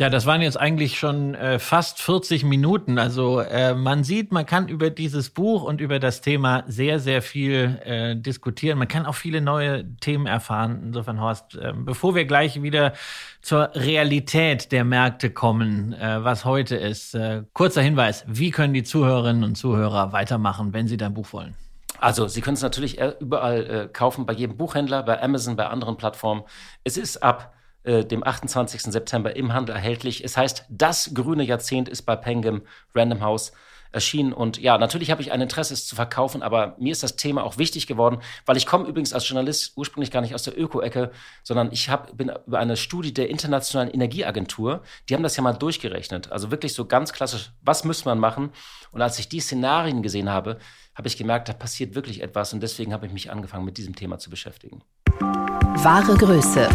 [0.00, 2.98] Ja, das waren jetzt eigentlich schon äh, fast 40 Minuten.
[2.98, 7.20] Also äh, man sieht, man kann über dieses Buch und über das Thema sehr, sehr
[7.20, 8.78] viel äh, diskutieren.
[8.78, 10.80] Man kann auch viele neue Themen erfahren.
[10.86, 12.94] Insofern, Horst, äh, bevor wir gleich wieder
[13.42, 18.84] zur Realität der Märkte kommen, äh, was heute ist, äh, kurzer Hinweis, wie können die
[18.84, 21.54] Zuhörerinnen und Zuhörer weitermachen, wenn sie dein Buch wollen?
[21.98, 26.44] Also, Sie können es natürlich überall kaufen, bei jedem Buchhändler, bei Amazon, bei anderen Plattformen.
[26.84, 27.52] Es ist ab
[27.84, 28.82] äh, dem 28.
[28.82, 30.24] September im Handel erhältlich.
[30.24, 32.62] Es heißt, das grüne Jahrzehnt ist bei Pengam
[32.94, 33.52] Random House
[33.92, 34.32] erschienen.
[34.32, 37.42] Und ja, natürlich habe ich ein Interesse, es zu verkaufen, aber mir ist das Thema
[37.44, 41.10] auch wichtig geworden, weil ich komme übrigens als Journalist ursprünglich gar nicht aus der Öko-Ecke,
[41.42, 45.54] sondern ich hab, bin über eine Studie der Internationalen Energieagentur, die haben das ja mal
[45.54, 46.30] durchgerechnet.
[46.30, 48.50] Also wirklich so ganz klassisch, was muss man machen?
[48.92, 50.58] Und als ich die Szenarien gesehen habe,
[50.94, 53.96] habe ich gemerkt, da passiert wirklich etwas und deswegen habe ich mich angefangen, mit diesem
[53.96, 54.82] Thema zu beschäftigen.
[55.18, 56.68] Wahre Größe.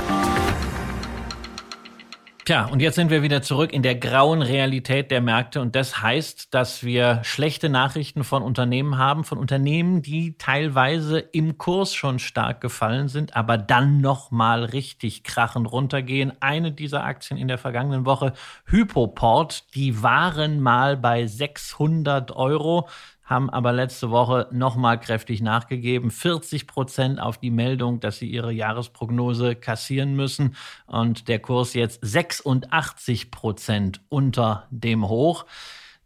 [2.47, 5.61] Tja, und jetzt sind wir wieder zurück in der grauen Realität der Märkte.
[5.61, 11.57] Und das heißt, dass wir schlechte Nachrichten von Unternehmen haben, von Unternehmen, die teilweise im
[11.57, 16.33] Kurs schon stark gefallen sind, aber dann nochmal richtig krachend runtergehen.
[16.39, 18.33] Eine dieser Aktien in der vergangenen Woche,
[18.65, 22.87] Hypoport, die waren mal bei 600 Euro
[23.25, 26.11] haben aber letzte Woche nochmal kräftig nachgegeben.
[26.11, 30.55] 40 Prozent auf die Meldung, dass sie ihre Jahresprognose kassieren müssen.
[30.85, 35.45] Und der Kurs jetzt 86 Prozent unter dem Hoch.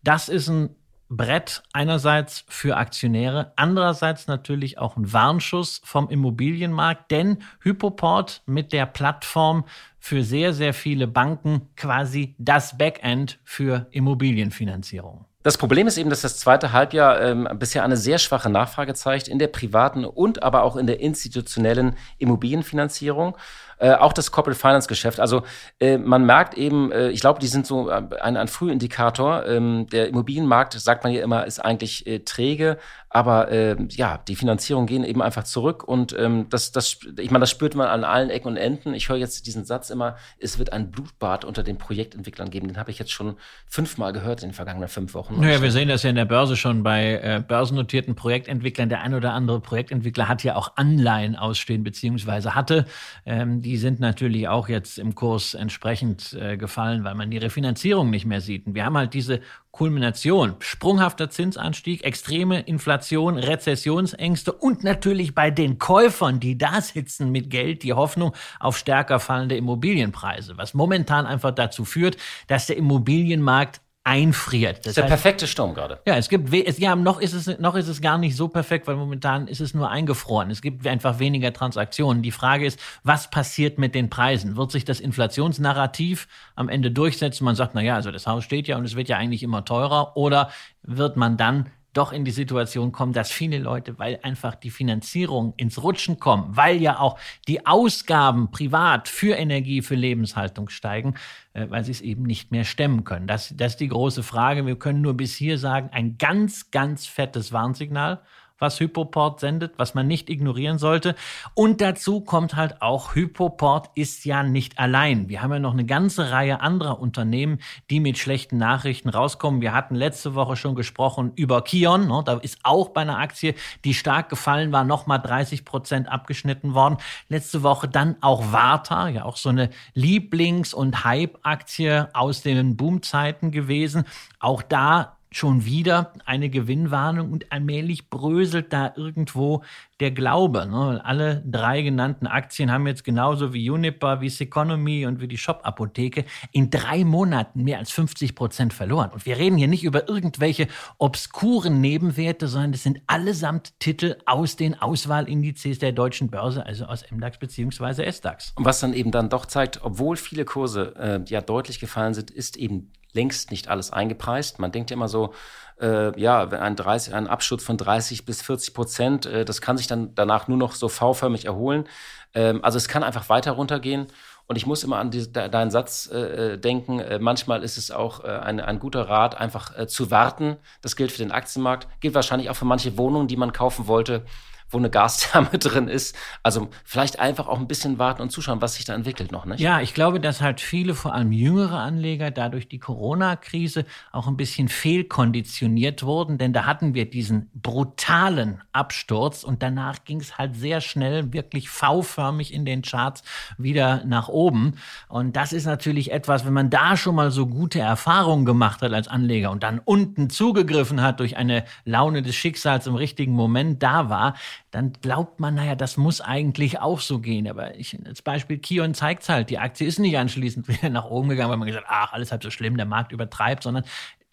[0.01, 0.75] Das ist ein
[1.11, 8.85] Brett einerseits für Aktionäre, andererseits natürlich auch ein Warnschuss vom Immobilienmarkt, denn Hypoport mit der
[8.85, 9.65] Plattform
[9.97, 15.25] für sehr, sehr viele Banken quasi das Backend für Immobilienfinanzierung.
[15.41, 19.29] Das Problem ist eben, dass das zweite Halbjahr ähm, bisher eine sehr schwache Nachfrage zeigt
[19.29, 23.37] in der privaten und aber auch in der institutionellen Immobilienfinanzierung
[23.79, 25.19] äh, auch das Corporate Finance Geschäft.
[25.19, 25.43] Also
[25.79, 29.45] äh, man merkt eben, äh, ich glaube, die sind so äh, ein, ein Frühindikator.
[29.45, 32.77] Ähm, der Immobilienmarkt, sagt man ja immer, ist eigentlich äh, träge,
[33.09, 37.41] aber äh, ja, die Finanzierungen gehen eben einfach zurück und ähm, das, das, ich meine,
[37.41, 38.93] das spürt man an allen Ecken und Enden.
[38.93, 42.67] Ich höre jetzt diesen Satz immer, es wird ein Blutbad unter den Projektentwicklern geben.
[42.67, 43.35] Den habe ich jetzt schon
[43.67, 45.39] fünfmal gehört in den vergangenen fünf Wochen.
[45.39, 48.89] Naja, wir sehen das ja in der Börse schon bei äh, börsennotierten Projektentwicklern.
[48.89, 52.85] Der ein oder andere Projektentwickler hat ja auch Anleihen ausstehen, beziehungsweise hatte.
[53.25, 58.09] Ähm, die sind natürlich auch jetzt im Kurs entsprechend äh, gefallen, weil man die Refinanzierung
[58.09, 58.67] nicht mehr sieht.
[58.67, 59.41] Und wir haben halt diese
[59.71, 67.49] Kulmination, sprunghafter Zinsanstieg, extreme Inflation, Rezessionsängste und natürlich bei den Käufern, die da sitzen mit
[67.49, 72.17] Geld, die Hoffnung auf stärker fallende Immobilienpreise, was momentan einfach dazu führt,
[72.47, 74.79] dass der Immobilienmarkt einfriert.
[74.79, 75.99] Das ist der heißt, perfekte Sturm gerade.
[76.07, 78.87] Ja, es gibt, es, ja, noch ist es, noch ist es gar nicht so perfekt,
[78.87, 80.49] weil momentan ist es nur eingefroren.
[80.49, 82.23] Es gibt einfach weniger Transaktionen.
[82.23, 84.57] Die Frage ist, was passiert mit den Preisen?
[84.57, 87.43] Wird sich das Inflationsnarrativ am Ende durchsetzen?
[87.43, 89.65] Man sagt, na ja, also das Haus steht ja und es wird ja eigentlich immer
[89.65, 90.15] teurer.
[90.15, 90.49] Oder
[90.81, 95.53] wird man dann doch in die Situation kommen, dass viele Leute, weil einfach die Finanzierung
[95.57, 97.17] ins Rutschen kommen, weil ja auch
[97.47, 101.15] die Ausgaben privat für Energie, für Lebenshaltung steigen,
[101.53, 103.27] äh, weil sie es eben nicht mehr stemmen können.
[103.27, 104.65] Das, das ist die große Frage.
[104.65, 108.21] Wir können nur bis hier sagen, ein ganz, ganz fettes Warnsignal
[108.59, 111.15] was Hypoport sendet, was man nicht ignorieren sollte.
[111.53, 115.29] Und dazu kommt halt auch, Hypoport ist ja nicht allein.
[115.29, 119.61] Wir haben ja noch eine ganze Reihe anderer Unternehmen, die mit schlechten Nachrichten rauskommen.
[119.61, 122.07] Wir hatten letzte Woche schon gesprochen über Kion.
[122.07, 122.21] Ne?
[122.25, 126.97] Da ist auch bei einer Aktie, die stark gefallen war, nochmal 30 Prozent abgeschnitten worden.
[127.29, 133.51] Letzte Woche dann auch Warta, ja auch so eine Lieblings- und Hype-Aktie aus den Boomzeiten
[133.51, 134.05] gewesen.
[134.39, 139.63] Auch da schon wieder eine Gewinnwarnung und allmählich bröselt da irgendwo
[139.99, 140.65] der Glaube.
[140.65, 141.01] Ne?
[141.03, 146.25] Alle drei genannten Aktien haben jetzt genauso wie Uniper, wie Seconomy und wie die Shop-Apotheke
[146.51, 149.11] in drei Monaten mehr als 50 Prozent verloren.
[149.11, 150.67] Und wir reden hier nicht über irgendwelche
[150.97, 157.03] obskuren Nebenwerte, sondern das sind allesamt Titel aus den Auswahlindizes der deutschen Börse, also aus
[157.11, 158.09] MDAX bzw.
[158.11, 158.53] SDAX.
[158.55, 162.31] Und was dann eben dann doch zeigt, obwohl viele Kurse äh, ja deutlich gefallen sind,
[162.31, 164.59] ist eben längst nicht alles eingepreist.
[164.59, 165.33] Man denkt ja immer so,
[165.81, 169.87] äh, ja, ein, 30, ein Abschutz von 30 bis 40 Prozent, äh, das kann sich
[169.87, 171.87] dann danach nur noch so V-förmig erholen.
[172.33, 174.07] Ähm, also es kann einfach weiter runtergehen.
[174.47, 177.91] Und ich muss immer an die, de, deinen Satz äh, denken, äh, manchmal ist es
[177.91, 180.57] auch äh, ein, ein guter Rat, einfach äh, zu warten.
[180.81, 184.25] Das gilt für den Aktienmarkt, gilt wahrscheinlich auch für manche Wohnungen, die man kaufen wollte
[184.69, 186.15] wo eine Gastherme drin ist.
[186.43, 189.45] Also vielleicht einfach auch ein bisschen warten und zuschauen, was sich da entwickelt noch.
[189.45, 189.59] Nicht?
[189.59, 194.37] Ja, ich glaube, dass halt viele, vor allem jüngere Anleger, dadurch die Corona-Krise auch ein
[194.37, 200.55] bisschen fehlkonditioniert wurden, denn da hatten wir diesen brutalen Absturz und danach ging es halt
[200.55, 203.23] sehr schnell, wirklich V-förmig in den Charts
[203.57, 204.75] wieder nach oben.
[205.07, 208.93] Und das ist natürlich etwas, wenn man da schon mal so gute Erfahrungen gemacht hat
[208.93, 213.81] als Anleger und dann unten zugegriffen hat durch eine Laune des Schicksals im richtigen Moment
[213.83, 214.35] da war,
[214.71, 217.47] dann glaubt man, naja, das muss eigentlich auch so gehen.
[217.47, 221.05] Aber ich, als Beispiel Kion zeigt es halt, die Aktie ist nicht anschließend wieder nach
[221.05, 223.83] oben gegangen, weil man gesagt ach, alles halb so schlimm, der Markt übertreibt, sondern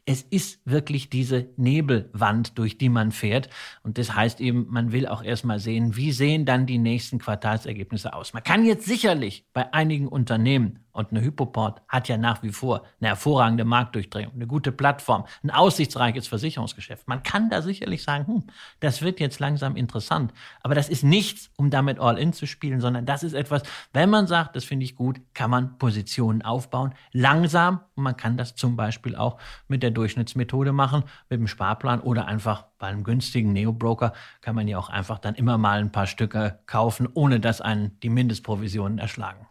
[0.07, 3.51] es ist wirklich diese Nebelwand, durch die man fährt.
[3.83, 8.14] Und das heißt eben, man will auch erstmal sehen, wie sehen dann die nächsten Quartalsergebnisse
[8.14, 8.33] aus.
[8.33, 12.82] Man kann jetzt sicherlich bei einigen Unternehmen und eine Hypoport hat ja nach wie vor
[13.01, 17.07] eine hervorragende Marktdurchdringung, eine gute Plattform, ein aussichtsreiches Versicherungsgeschäft.
[17.07, 18.44] Man kann da sicherlich sagen, hm,
[18.80, 20.32] das wird jetzt langsam interessant.
[20.62, 24.26] Aber das ist nichts, um damit All-In zu spielen, sondern das ist etwas, wenn man
[24.26, 27.80] sagt, das finde ich gut, kann man Positionen aufbauen, langsam.
[27.94, 29.38] Und man kann das zum Beispiel auch
[29.68, 34.68] mit der Durchschnittsmethode machen, mit dem Sparplan oder einfach bei einem günstigen Neo-Broker kann man
[34.68, 38.99] ja auch einfach dann immer mal ein paar Stücke kaufen, ohne dass einen die Mindestprovisionen
[38.99, 39.47] erschlagen.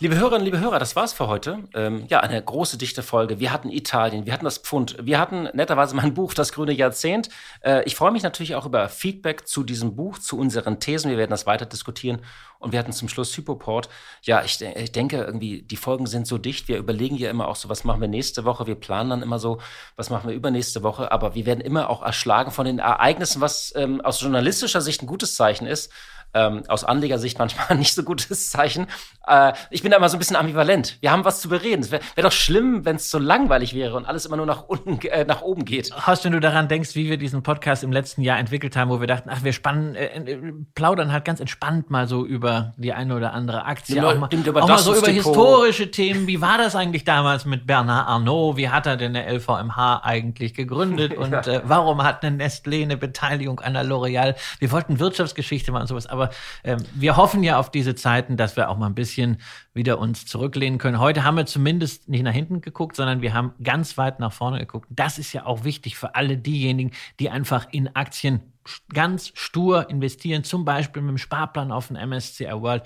[0.00, 1.68] Liebe Hörerinnen, liebe Hörer, das war's für heute.
[1.72, 3.38] Ähm, ja, eine große, dichte Folge.
[3.38, 7.28] Wir hatten Italien, wir hatten das Pfund, wir hatten netterweise mein Buch Das grüne Jahrzehnt.
[7.60, 11.12] Äh, ich freue mich natürlich auch über Feedback zu diesem Buch, zu unseren Thesen.
[11.12, 12.22] Wir werden das weiter diskutieren.
[12.58, 13.88] Und wir hatten zum Schluss Hypoport.
[14.22, 16.66] Ja, ich, ich denke irgendwie, die Folgen sind so dicht.
[16.66, 18.66] Wir überlegen ja immer auch so, was machen wir nächste Woche.
[18.66, 19.60] Wir planen dann immer so,
[19.94, 21.12] was machen wir übernächste Woche.
[21.12, 25.06] Aber wir werden immer auch erschlagen von den Ereignissen, was ähm, aus journalistischer Sicht ein
[25.06, 25.92] gutes Zeichen ist
[26.34, 28.86] ähm, aus Anlegersicht manchmal nicht so gutes Zeichen.
[29.26, 30.98] Äh, ich bin da immer so ein bisschen ambivalent.
[31.00, 31.82] Wir haben was zu bereden.
[31.82, 34.64] Es wäre wär doch schlimm, wenn es so langweilig wäre und alles immer nur nach
[34.64, 35.94] unten, äh, nach oben geht.
[36.06, 39.00] Horst, wenn du daran denkst, wie wir diesen Podcast im letzten Jahr entwickelt haben, wo
[39.00, 42.92] wir dachten, ach, wir spannen, äh, äh plaudern halt ganz entspannt mal so über die
[42.92, 43.96] eine oder andere Aktie.
[43.96, 46.26] Ja, auch mal, auch mal so über historische Themen.
[46.26, 48.56] Wie war das eigentlich damals mit Bernard Arnault?
[48.56, 51.14] Wie hat er denn der LVMH eigentlich gegründet?
[51.16, 54.34] Und äh, warum hat eine Nestlé eine Beteiligung an der L'Oreal?
[54.58, 58.36] Wir wollten Wirtschaftsgeschichte machen und sowas, aber aber ähm, wir hoffen ja auf diese Zeiten,
[58.36, 59.38] dass wir auch mal ein bisschen
[59.72, 60.98] wieder uns zurücklehnen können.
[60.98, 64.58] Heute haben wir zumindest nicht nach hinten geguckt, sondern wir haben ganz weit nach vorne
[64.58, 64.86] geguckt.
[64.90, 68.40] Das ist ja auch wichtig für alle diejenigen, die einfach in Aktien
[68.92, 72.84] ganz stur investieren, zum Beispiel mit dem Sparplan auf den MSCI World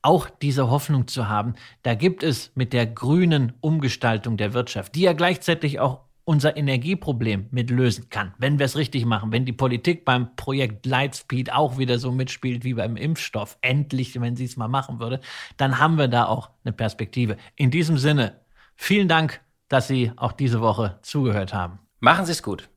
[0.00, 5.00] auch diese Hoffnung zu haben, da gibt es mit der grünen Umgestaltung der Wirtschaft, die
[5.00, 9.54] ja gleichzeitig auch unser Energieproblem mit lösen kann, wenn wir es richtig machen, wenn die
[9.54, 14.58] Politik beim Projekt Lightspeed auch wieder so mitspielt wie beim Impfstoff, endlich, wenn sie es
[14.58, 15.20] mal machen würde,
[15.56, 17.38] dann haben wir da auch eine Perspektive.
[17.56, 18.42] In diesem Sinne,
[18.76, 21.78] vielen Dank, dass Sie auch diese Woche zugehört haben.
[21.98, 22.68] Machen Sie es gut.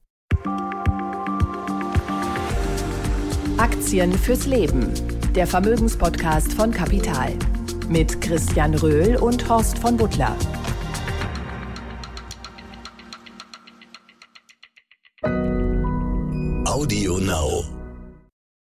[3.58, 4.94] Aktien fürs Leben,
[5.36, 7.34] der Vermögenspodcast von Kapital
[7.90, 10.38] mit Christian Röhl und Horst von Butler.
[16.72, 17.81] Audio Now.